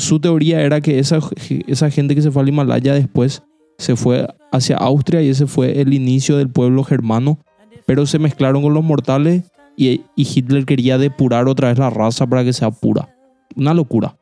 su 0.01 0.19
teoría 0.19 0.61
era 0.61 0.81
que 0.81 0.99
esa, 0.99 1.19
esa 1.67 1.89
gente 1.89 2.15
que 2.15 2.21
se 2.21 2.31
fue 2.31 2.41
al 2.41 2.49
Himalaya 2.49 2.93
después 2.93 3.43
se 3.77 3.95
fue 3.95 4.27
hacia 4.51 4.77
Austria 4.77 5.21
y 5.21 5.29
ese 5.29 5.47
fue 5.47 5.81
el 5.81 5.93
inicio 5.93 6.37
del 6.37 6.49
pueblo 6.49 6.83
germano, 6.83 7.39
pero 7.85 8.05
se 8.05 8.19
mezclaron 8.19 8.61
con 8.61 8.73
los 8.73 8.83
mortales 8.83 9.43
y, 9.75 10.03
Hitler 10.15 10.65
quería 10.65 10.97
depurar 10.97 11.47
otra 11.47 11.69
vez 11.69 11.79
la 11.79 11.89
raza 11.89 12.27
para 12.27 12.43
que 12.43 12.53
sea 12.53 12.69
pura. 12.69 13.15
Una 13.55 13.73
locura. 13.73 14.15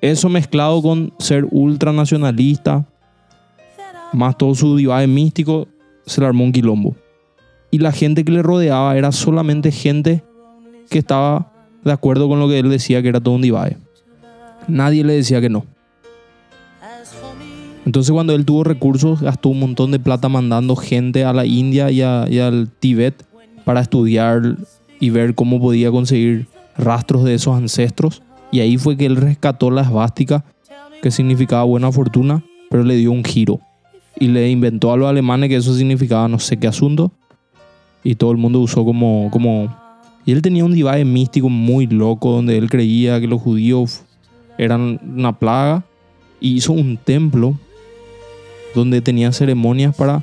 Eso 0.00 0.28
mezclado 0.28 0.80
con 0.80 1.12
ser 1.18 1.46
ultranacionalista, 1.50 2.86
más 4.12 4.38
todo 4.38 4.54
su 4.54 4.76
divaje 4.76 5.06
místico, 5.06 5.68
se 6.06 6.20
le 6.20 6.26
armó 6.26 6.44
un 6.44 6.52
quilombo. 6.52 6.94
Y 7.70 7.78
la 7.78 7.92
gente 7.92 8.24
que 8.24 8.32
le 8.32 8.42
rodeaba 8.42 8.96
era 8.96 9.12
solamente 9.12 9.70
gente 9.70 10.22
que 10.88 10.98
estaba 10.98 11.52
de 11.84 11.92
acuerdo 11.92 12.28
con 12.28 12.38
lo 12.38 12.48
que 12.48 12.58
él 12.58 12.70
decía 12.70 13.02
que 13.02 13.08
era 13.08 13.20
todo 13.20 13.34
un 13.34 13.42
divaje. 13.42 13.76
Nadie 14.68 15.04
le 15.04 15.14
decía 15.14 15.40
que 15.40 15.48
no. 15.48 15.64
Entonces 17.86 18.12
cuando 18.12 18.34
él 18.34 18.44
tuvo 18.44 18.64
recursos, 18.64 19.20
gastó 19.20 19.50
un 19.50 19.60
montón 19.60 19.90
de 19.90 19.98
plata 19.98 20.28
mandando 20.28 20.74
gente 20.74 21.24
a 21.24 21.32
la 21.32 21.44
India 21.44 21.90
y, 21.90 22.00
al 22.00 22.70
Tíbet 22.80 23.24
para 23.64 23.80
estudiar 23.80 24.56
y 25.00 25.10
ver 25.10 25.34
cómo 25.34 25.60
podía 25.60 25.90
conseguir 25.90 26.46
rastros 26.78 27.24
de 27.24 27.34
esos 27.34 27.54
ancestros. 27.54 28.22
Y 28.50 28.60
ahí 28.60 28.78
fue 28.78 28.96
que 28.96 29.06
él 29.06 29.16
rescató 29.16 29.70
la 29.70 29.82
esvástica, 29.82 30.44
que 31.02 31.10
significaba 31.10 31.64
buena 31.64 31.92
fortuna, 31.92 32.42
pero 32.70 32.84
le 32.84 32.96
dio 32.96 33.12
un 33.12 33.24
giro. 33.24 33.60
Y 34.18 34.28
le 34.28 34.48
inventó 34.48 34.92
a 34.92 34.96
los 34.96 35.08
alemanes 35.08 35.50
que 35.50 35.56
eso 35.56 35.74
significaba 35.74 36.28
no 36.28 36.38
sé 36.38 36.56
qué 36.56 36.68
asunto. 36.68 37.12
Y 38.02 38.14
todo 38.14 38.30
el 38.30 38.38
mundo 38.38 38.60
usó 38.60 38.84
como... 38.84 39.28
como... 39.30 39.74
Y 40.26 40.32
él 40.32 40.40
tenía 40.40 40.64
un 40.64 40.72
divaje 40.72 41.04
místico 41.04 41.50
muy 41.50 41.86
loco, 41.86 42.30
donde 42.30 42.56
él 42.56 42.70
creía 42.70 43.20
que 43.20 43.26
los 43.26 43.42
judíos 43.42 44.04
eran 44.58 45.00
una 45.04 45.38
plaga. 45.38 45.84
Y 46.40 46.56
hizo 46.56 46.72
un 46.72 46.96
templo 46.98 47.54
donde 48.74 49.00
tenía 49.00 49.32
ceremonias 49.32 49.94
para 49.96 50.22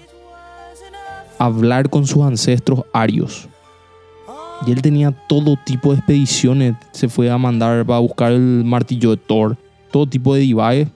hablar 1.39 1.89
con 1.89 2.05
sus 2.05 2.23
ancestros 2.23 2.83
arios. 2.93 3.47
Y 4.67 4.71
él 4.71 4.81
tenía 4.81 5.11
todo 5.11 5.57
tipo 5.65 5.91
de 5.91 5.97
expediciones. 5.97 6.75
Se 6.91 7.09
fue 7.09 7.31
a 7.31 7.37
mandar 7.37 7.85
para 7.85 7.99
buscar 7.99 8.31
el 8.31 8.63
martillo 8.63 9.11
de 9.11 9.17
Thor. 9.17 9.57
Todo 9.89 10.05
tipo 10.05 10.35
de 10.35 10.41
divague. 10.41 10.87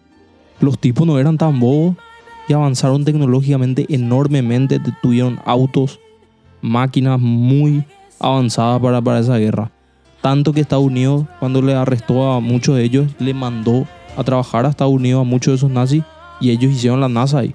Los 0.60 0.78
tipos 0.78 1.08
no 1.08 1.18
eran 1.18 1.38
tan 1.38 1.60
bobos 1.60 1.96
y 2.48 2.54
avanzaron 2.54 3.04
tecnológicamente 3.04 3.86
enormemente. 3.90 4.80
Tuvieron 5.02 5.40
autos, 5.46 6.00
máquinas 6.62 7.20
muy 7.20 7.84
avanzadas 8.20 8.80
para, 8.82 9.02
para 9.02 9.20
esa 9.20 9.38
guerra. 9.38 9.72
Tanto 10.26 10.54
que 10.54 10.62
Estados 10.62 10.84
Unidos, 10.86 11.26
cuando 11.40 11.62
le 11.62 11.76
arrestó 11.76 12.32
a 12.34 12.40
muchos 12.40 12.76
de 12.76 12.84
ellos, 12.84 13.12
le 13.20 13.36
mandó 13.36 13.86
a 14.18 14.24
trabajar 14.24 14.66
a 14.66 14.70
Estados 14.70 14.92
Unidos 14.92 15.22
a 15.22 15.24
muchos 15.24 15.52
de 15.52 15.56
esos 15.58 15.70
nazis 15.70 16.02
y 16.42 16.50
ellos 16.50 16.72
hicieron 16.74 17.00
la 17.00 17.08
NASA 17.08 17.38
ahí. 17.40 17.54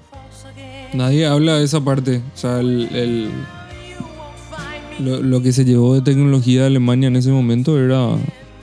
Nadie 0.93 1.25
habla 1.27 1.57
de 1.57 1.65
esa 1.65 1.81
parte. 1.83 2.21
O 2.33 2.37
sea, 2.37 2.61
el, 2.61 2.87
el- 2.93 3.29
lo, 5.03 5.21
lo 5.21 5.41
que 5.41 5.51
se 5.51 5.65
llevó 5.65 5.95
de 5.95 6.01
tecnología 6.01 6.61
de 6.61 6.67
Alemania 6.67 7.07
en 7.09 7.17
ese 7.17 7.31
momento 7.31 7.77
era 7.77 8.15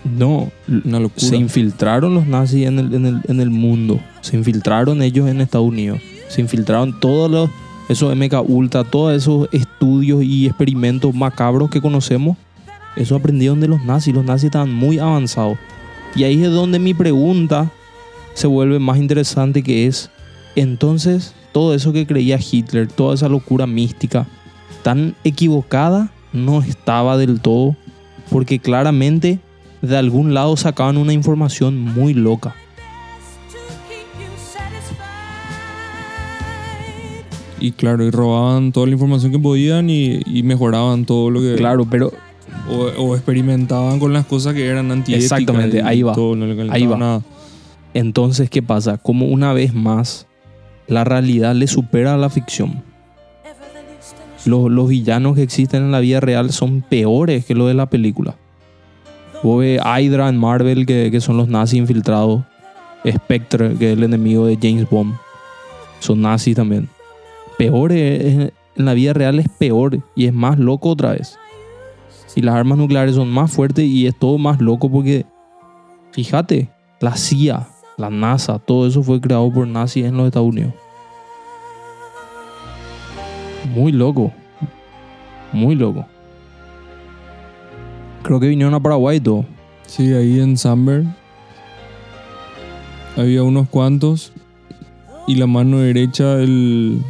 No, 0.05 0.51
una 0.85 1.01
locura. 1.01 1.27
se 1.27 1.37
infiltraron 1.37 2.15
los 2.15 2.27
nazis 2.27 2.67
en 2.67 2.79
el, 2.79 2.95
en, 2.95 3.05
el, 3.07 3.21
en 3.29 3.41
el 3.41 3.51
mundo. 3.51 4.01
Se 4.23 4.37
infiltraron 4.39 5.03
ellos 5.03 5.29
en 5.29 5.43
Estados 5.43 5.67
Unidos. 5.69 6.01
Se 6.29 6.41
infiltraron 6.41 6.99
todos 6.99 7.31
los, 7.31 7.51
esos 7.91 8.17
MK 8.17 8.35
Ultra, 8.49 8.85
todos 8.85 9.15
esos 9.15 9.49
estudios 9.53 10.23
y 10.23 10.47
experimentos 10.47 11.15
macabros 11.15 11.69
que 11.71 11.81
conocemos. 11.83 12.37
Eso 12.99 13.15
aprendieron 13.15 13.61
de 13.61 13.69
los 13.69 13.85
nazis. 13.85 14.13
Los 14.13 14.25
nazis 14.25 14.47
estaban 14.47 14.75
muy 14.75 14.99
avanzados. 14.99 15.57
Y 16.17 16.25
ahí 16.25 16.43
es 16.43 16.51
donde 16.51 16.81
mi 16.81 16.95
pregunta 16.95 17.71
se 18.35 18.49
vuelve 18.49 18.81
más 18.81 18.99
interesante 18.99 19.63
que 19.63 19.87
es 19.87 20.11
Entonces, 20.57 21.35
todo 21.53 21.75
eso 21.75 21.93
que 21.93 22.07
creía 22.07 22.39
Hitler, 22.41 22.89
toda 22.89 23.15
esa 23.15 23.29
locura 23.29 23.69
mística, 23.69 24.27
tan 24.83 25.15
equivocada, 25.23 26.11
no 26.33 26.61
estaba 26.61 27.17
del 27.17 27.41
todo, 27.41 27.77
porque 28.31 28.59
claramente 28.59 29.39
de 29.81 29.97
algún 29.97 30.35
lado 30.35 30.57
sacaban 30.57 30.97
una 30.97 31.13
información 31.13 31.79
muy 31.79 32.15
loca. 32.15 32.57
Y 37.61 37.73
claro, 37.73 38.05
y 38.05 38.11
robaban 38.11 38.73
toda 38.73 38.87
la 38.87 38.93
información 38.93 39.31
que 39.31 39.39
podían 39.39 39.91
y, 39.91 40.21
y 40.27 40.43
mejoraban 40.43 41.05
todo 41.05 41.31
lo 41.31 41.41
que... 41.41 41.55
Claro, 41.57 41.87
pero 41.89 42.13
O, 42.71 43.03
o 43.03 43.15
experimentaban 43.15 43.99
con 43.99 44.13
las 44.13 44.27
cosas 44.27 44.55
que 44.55 44.67
eran 44.67 44.91
antiéticas. 44.91 45.25
Exactamente, 45.33 45.83
ahí 45.83 46.03
va. 46.03 46.13
todo, 46.15 46.37
no 46.37 46.71
Ahí 46.73 46.87
va. 46.87 46.97
nada. 46.99 47.23
entonces, 47.95 48.51
¿qué 48.51 48.61
pasa? 48.63 48.99
Como 48.99 49.27
una 49.27 49.53
vez 49.55 49.73
más, 49.75 50.27
la 50.87 51.05
realidad 51.05 51.55
le 51.55 51.67
supera 51.67 52.15
a 52.15 52.17
la 52.19 52.29
ficción. 52.29 52.83
Los, 54.45 54.71
los 54.71 54.89
villanos 54.89 55.35
que 55.35 55.43
existen 55.43 55.83
en 55.85 55.93
la 55.93 56.01
vida 56.01 56.21
real 56.21 56.53
son 56.53 56.83
peores 56.83 57.45
que 57.45 57.55
los 57.55 57.69
de 57.69 57.75
la 57.75 57.87
película. 57.91 58.37
Vos 59.43 59.61
ves 59.61 59.81
Hydra 59.85 60.29
en 60.29 60.37
Marvel, 60.37 60.87
que, 60.87 61.11
que 61.11 61.21
son 61.21 61.37
los 61.37 61.49
nazis 61.49 61.79
infiltrados. 61.79 62.43
Spectre, 63.07 63.75
que 63.75 63.93
es 63.93 63.99
el 63.99 64.05
enemigo 64.05 64.47
de 64.47 64.59
James 64.61 64.89
Bond. 64.91 65.15
Son 66.01 66.21
nazis 66.21 66.57
también. 66.57 66.89
Peor 67.57 67.93
es- 67.93 68.25
es- 68.25 68.53
en 68.77 68.85
la 68.85 68.95
vida 68.95 69.13
real 69.13 69.39
es 69.41 69.49
peor 69.49 69.99
y 70.15 70.27
es 70.27 70.33
más 70.33 70.59
loco 70.59 70.91
otra 70.91 71.13
vez. 71.13 71.37
Y 72.39 72.41
las 72.41 72.55
armas 72.55 72.79
nucleares 72.79 73.17
son 73.17 73.29
más 73.31 73.51
fuertes 73.51 73.85
y 73.85 74.07
es 74.07 74.17
todo 74.17 74.39
más 74.39 74.61
loco 74.61 74.89
porque, 74.89 75.27
fíjate, 76.13 76.71
la 77.01 77.17
CIA, 77.17 77.67
la 77.97 78.11
NASA, 78.11 78.61
todo 78.61 78.87
eso 78.87 79.03
fue 79.03 79.21
creado 79.21 79.53
por 79.53 79.67
nazis 79.67 80.05
en 80.05 80.17
los 80.17 80.29
Estados 80.29 80.47
Unidos. 80.47 80.73
Muy 83.75 83.91
loco. 83.91 84.31
Muy 85.53 85.75
loco. 85.75 86.07
Creo 88.23 88.39
que 88.39 88.47
vinieron 88.47 88.73
a 88.73 88.79
Paraguay 88.79 89.17
y 89.17 89.21
todo. 89.21 89.45
Sí, 89.87 90.13
ahí 90.15 90.39
en 90.39 90.57
Samber 90.57 91.07
había 93.17 93.43
unos 93.43 93.69
cuantos 93.69 94.33
y 95.27 95.35
la 95.35 95.49
mano 95.49 95.81
derecha 95.81 96.35
el 96.35 97.03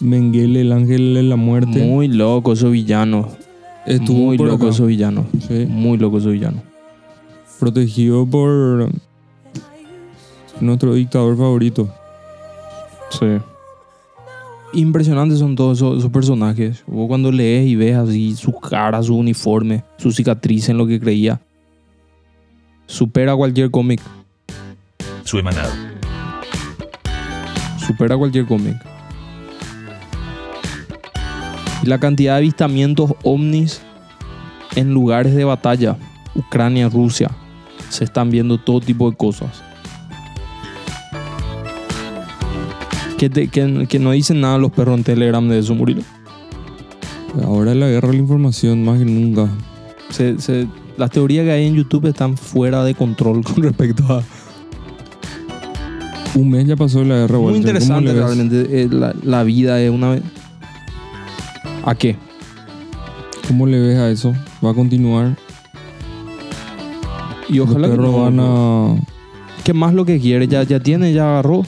Mengele, 0.00 0.62
el 0.62 0.72
ángel 0.72 1.14
de 1.14 1.22
la 1.22 1.36
muerte, 1.36 1.84
Muy 1.84 2.08
loco 2.08 2.54
esos 2.54 2.72
villanos. 2.72 3.28
Estuvo 3.86 4.18
Muy 4.26 4.36
por 4.38 4.46
loco 4.48 4.64
acá. 4.66 4.74
esos 4.74 4.86
villanos. 4.86 5.26
Sí, 5.46 5.66
Muy 5.68 5.98
loco 5.98 6.18
esos 6.18 6.32
villanos. 6.32 6.62
protegido 7.60 8.26
por 8.26 8.88
nuestro 10.60 10.94
dictador 10.94 11.36
favorito. 11.36 11.88
Sí. 13.10 13.26
Impresionantes 14.74 15.38
son 15.38 15.54
todos 15.54 15.78
esos, 15.78 15.98
esos 15.98 16.10
personajes. 16.10 16.82
Vos 16.86 17.06
cuando 17.08 17.30
lees 17.30 17.66
y 17.66 17.76
ves 17.76 17.94
así 17.96 18.34
su 18.36 18.52
cara, 18.52 19.02
su 19.02 19.14
uniforme, 19.16 19.84
su 19.98 20.10
cicatriz 20.12 20.68
en 20.70 20.78
lo 20.78 20.86
que 20.86 20.98
creía. 20.98 21.40
Supera 22.86 23.36
cualquier 23.36 23.70
cómic. 23.70 24.00
Suemanal. 25.24 25.68
Supera 27.86 28.16
cualquier 28.16 28.46
cómic. 28.46 28.76
Y 31.82 31.86
la 31.86 31.98
cantidad 31.98 32.34
de 32.34 32.38
avistamientos 32.38 33.12
ovnis 33.24 33.82
en 34.76 34.92
lugares 34.94 35.34
de 35.34 35.44
batalla, 35.44 35.96
Ucrania, 36.34 36.88
Rusia, 36.88 37.30
se 37.88 38.04
están 38.04 38.30
viendo 38.30 38.58
todo 38.58 38.80
tipo 38.80 39.10
de 39.10 39.16
cosas. 39.16 39.62
Que, 43.18 43.30
te- 43.30 43.48
que- 43.48 43.86
que 43.88 43.98
no 43.98 44.10
dicen 44.12 44.40
nada 44.40 44.58
los 44.58 44.72
perros 44.72 44.98
en 44.98 45.04
Telegram 45.04 45.46
de 45.48 45.58
eso, 45.58 45.74
Murilo. 45.74 46.02
Ahora 47.44 47.70
es 47.72 47.76
la 47.76 47.86
guerra 47.88 48.08
de 48.08 48.14
la 48.14 48.20
información 48.20 48.84
más 48.84 48.98
que 48.98 49.04
nunca. 49.04 49.48
Se- 50.10 50.38
se- 50.40 50.66
las 50.96 51.10
teorías 51.10 51.44
que 51.44 51.52
hay 51.52 51.66
en 51.66 51.74
YouTube 51.74 52.06
están 52.06 52.36
fuera 52.36 52.84
de 52.84 52.94
control 52.94 53.42
con 53.44 53.62
respecto 53.62 54.04
a... 54.12 54.22
Un 56.34 56.50
mes 56.50 56.66
ya 56.66 56.76
pasó 56.76 57.04
la 57.04 57.14
guerra. 57.16 57.38
Muy 57.38 57.52
Walter. 57.52 57.78
¿Cómo 57.78 57.98
interesante 57.98 58.12
realmente 58.14 58.82
eh, 58.82 58.88
la, 58.90 59.14
la 59.22 59.42
vida 59.44 59.76
de 59.76 59.90
una 59.90 60.12
vez. 60.12 60.22
¿A 61.84 61.94
qué? 61.94 62.16
¿Cómo 63.48 63.66
le 63.66 63.78
ves 63.80 63.98
a 63.98 64.10
eso? 64.10 64.34
¿Va 64.64 64.70
a 64.70 64.74
continuar? 64.74 65.36
Y 67.48 67.58
ojalá 67.58 67.88
Los 67.88 67.96
que 67.96 68.02
no, 68.02 68.22
van 68.22 68.40
a... 68.40 68.96
¿Qué 69.64 69.74
más 69.74 69.92
lo 69.94 70.04
que 70.04 70.18
quiere? 70.18 70.46
Ya, 70.48 70.62
ya 70.62 70.80
tiene, 70.80 71.12
ya 71.12 71.24
agarró. 71.30 71.62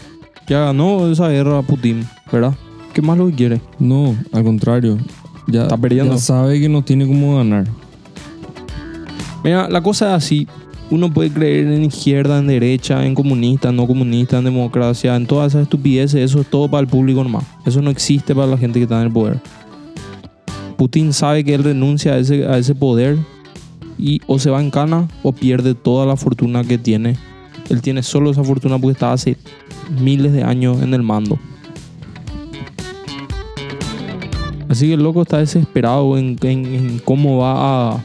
Ya 0.46 0.60
ganó 0.60 1.10
esa 1.10 1.28
guerra 1.28 1.62
Putin, 1.62 2.06
¿verdad? 2.30 2.54
¿Qué 2.92 3.02
más 3.02 3.18
lo 3.18 3.26
que 3.26 3.34
quiere? 3.34 3.60
No, 3.78 4.14
al 4.32 4.44
contrario. 4.44 4.98
Ya, 5.46 5.62
Está 5.62 5.76
perdiendo. 5.76 6.14
ya 6.14 6.18
sabe 6.20 6.60
que 6.60 6.68
no 6.68 6.82
tiene 6.82 7.06
cómo 7.06 7.36
ganar. 7.36 7.66
Mira, 9.42 9.68
la 9.68 9.82
cosa 9.82 10.10
es 10.10 10.24
así. 10.24 10.48
Uno 10.90 11.12
puede 11.12 11.30
creer 11.30 11.66
en 11.66 11.84
izquierda, 11.84 12.38
en 12.38 12.46
derecha, 12.46 13.04
en 13.04 13.14
comunista, 13.14 13.72
no 13.72 13.86
comunista, 13.86 14.38
en 14.38 14.44
democracia, 14.44 15.16
en 15.16 15.26
todas 15.26 15.52
esas 15.52 15.62
estupideces. 15.62 16.20
Eso 16.20 16.40
es 16.40 16.46
todo 16.46 16.68
para 16.68 16.82
el 16.82 16.86
público 16.86 17.22
nomás. 17.22 17.44
Eso 17.66 17.82
no 17.82 17.90
existe 17.90 18.34
para 18.34 18.46
la 18.46 18.58
gente 18.58 18.78
que 18.78 18.84
está 18.84 19.00
en 19.00 19.06
el 19.06 19.12
poder. 19.12 19.40
Putin 20.84 21.14
sabe 21.14 21.44
que 21.44 21.54
él 21.54 21.64
renuncia 21.64 22.12
a 22.12 22.18
ese, 22.18 22.46
a 22.46 22.58
ese 22.58 22.74
poder 22.74 23.16
y 23.98 24.20
o 24.26 24.38
se 24.38 24.50
va 24.50 24.60
en 24.60 24.70
cana 24.70 25.08
o 25.22 25.32
pierde 25.32 25.74
toda 25.74 26.04
la 26.04 26.14
fortuna 26.14 26.62
que 26.62 26.76
tiene. 26.76 27.16
Él 27.70 27.80
tiene 27.80 28.02
solo 28.02 28.30
esa 28.30 28.44
fortuna 28.44 28.78
porque 28.78 28.92
está 28.92 29.10
hace 29.10 29.38
miles 29.98 30.34
de 30.34 30.42
años 30.44 30.82
en 30.82 30.92
el 30.92 31.02
mando. 31.02 31.38
Así 34.68 34.88
que 34.88 34.92
el 34.92 35.02
loco 35.02 35.22
está 35.22 35.38
desesperado 35.38 36.18
en, 36.18 36.36
en- 36.42 37.00
cómo 37.02 37.38
va 37.38 37.94
a 37.94 38.02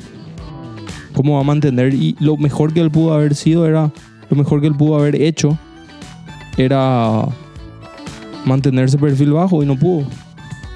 cómo 1.13 1.33
va 1.33 1.41
a 1.41 1.43
mantener 1.43 1.93
y 1.93 2.15
lo 2.21 2.37
mejor 2.37 2.71
que 2.73 2.79
él 2.79 2.89
pudo 2.91 3.13
haber 3.13 3.35
sido 3.35 3.67
era 3.67 3.91
lo 4.29 4.37
mejor 4.37 4.61
que 4.61 4.67
él 4.67 4.75
pudo 4.75 4.95
haber 4.97 5.21
hecho 5.21 5.59
era 6.55 7.27
mantenerse 8.45 8.97
perfil 8.97 9.33
bajo 9.33 9.61
y 9.61 9.65
no 9.65 9.77
pudo. 9.77 10.05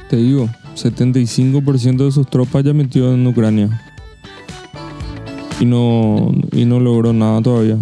Te 0.10 0.18
digo, 0.18 0.50
75% 0.76 2.06
de 2.06 2.12
sus 2.12 2.28
tropas 2.28 2.64
ya 2.64 2.74
metió 2.74 3.14
en 3.14 3.26
Ucrania. 3.26 3.82
Y 5.60 5.66
no, 5.66 6.32
y 6.52 6.66
no 6.66 6.80
logró 6.80 7.14
nada 7.14 7.42
todavía. 7.42 7.78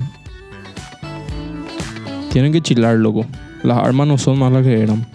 Tienen 2.31 2.51
que 2.51 2.61
chilar, 2.61 2.97
loco. 2.97 3.25
Las 3.63 3.77
armas 3.77 4.07
no 4.07 4.17
son 4.17 4.39
más 4.39 4.51
las 4.51 4.63
que 4.63 4.81
eran. 4.81 5.05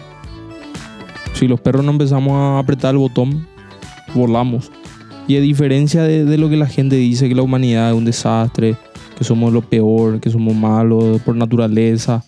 Si 1.35 1.49
los 1.49 1.61
perros 1.61 1.85
no 1.85 1.91
empezamos 1.93 2.33
a 2.33 2.59
apretar 2.59 2.93
el 2.93 2.99
botón, 2.99 3.47
volamos. 4.15 4.71
Y 5.29 5.37
a 5.37 5.41
diferencia 5.41 6.03
de, 6.03 6.25
de 6.25 6.39
lo 6.39 6.49
que 6.49 6.57
la 6.57 6.67
gente 6.67 6.97
dice, 6.97 7.29
que 7.29 7.35
la 7.35 7.43
humanidad 7.43 7.91
es 7.91 7.97
un 7.97 8.05
desastre, 8.05 8.77
que 9.17 9.25
somos 9.25 9.53
lo 9.53 9.63
peor, 9.63 10.21
que 10.21 10.31
somos 10.31 10.55
malos 10.55 11.21
por 11.23 11.35
naturaleza, 11.37 12.25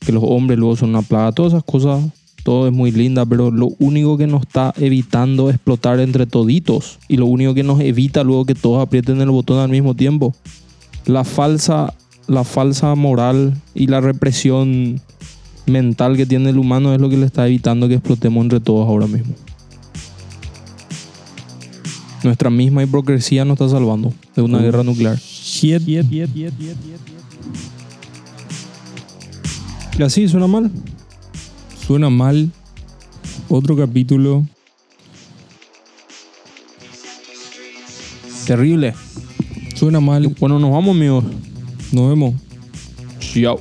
que 0.00 0.12
los 0.12 0.22
hombres 0.26 0.58
luego 0.58 0.76
son 0.76 0.90
una 0.90 1.02
plaga, 1.02 1.32
todas 1.32 1.52
esas 1.52 1.64
cosas, 1.64 2.04
todo 2.44 2.68
es 2.68 2.72
muy 2.74 2.92
linda, 2.92 3.24
pero 3.26 3.50
lo 3.50 3.70
único 3.78 4.16
que 4.18 4.26
nos 4.26 4.42
está 4.42 4.72
evitando 4.76 5.48
explotar 5.48 5.98
entre 5.98 6.26
toditos 6.26 6.98
y 7.08 7.16
lo 7.16 7.26
único 7.26 7.54
que 7.54 7.62
nos 7.62 7.80
evita 7.80 8.22
luego 8.22 8.44
que 8.44 8.54
todos 8.54 8.82
aprieten 8.82 9.20
el 9.22 9.30
botón 9.30 9.58
al 9.58 9.70
mismo 9.70 9.94
tiempo, 9.94 10.34
la 11.06 11.24
falsa, 11.24 11.94
la 12.28 12.44
falsa 12.44 12.94
moral 12.94 13.54
y 13.74 13.86
la 13.86 14.02
represión 14.02 15.00
mental 15.66 16.18
que 16.18 16.26
tiene 16.26 16.50
el 16.50 16.58
humano 16.58 16.92
es 16.92 17.00
lo 17.00 17.08
que 17.08 17.16
le 17.16 17.24
está 17.24 17.46
evitando 17.46 17.88
que 17.88 17.94
explotemos 17.94 18.42
entre 18.42 18.60
todos 18.60 18.86
ahora 18.86 19.06
mismo. 19.06 19.34
Nuestra 22.22 22.50
misma 22.50 22.82
hipocresía 22.82 23.46
nos 23.46 23.54
está 23.54 23.70
salvando 23.70 24.12
de 24.36 24.42
una 24.42 24.58
guerra 24.58 24.82
nuclear. 24.82 25.18
Y 29.98 30.02
así 30.02 30.28
suena 30.28 30.46
mal. 30.46 30.70
Suena 31.86 32.08
mal. 32.08 32.50
Otro 33.48 33.76
capítulo. 33.76 34.46
Terrible. 38.46 38.94
Suena 39.74 40.00
mal. 40.00 40.28
Bueno, 40.40 40.58
nos 40.58 40.70
vamos, 40.70 40.96
amigos. 40.96 41.24
Nos 41.92 42.08
vemos. 42.08 42.34
Chao. 43.20 43.60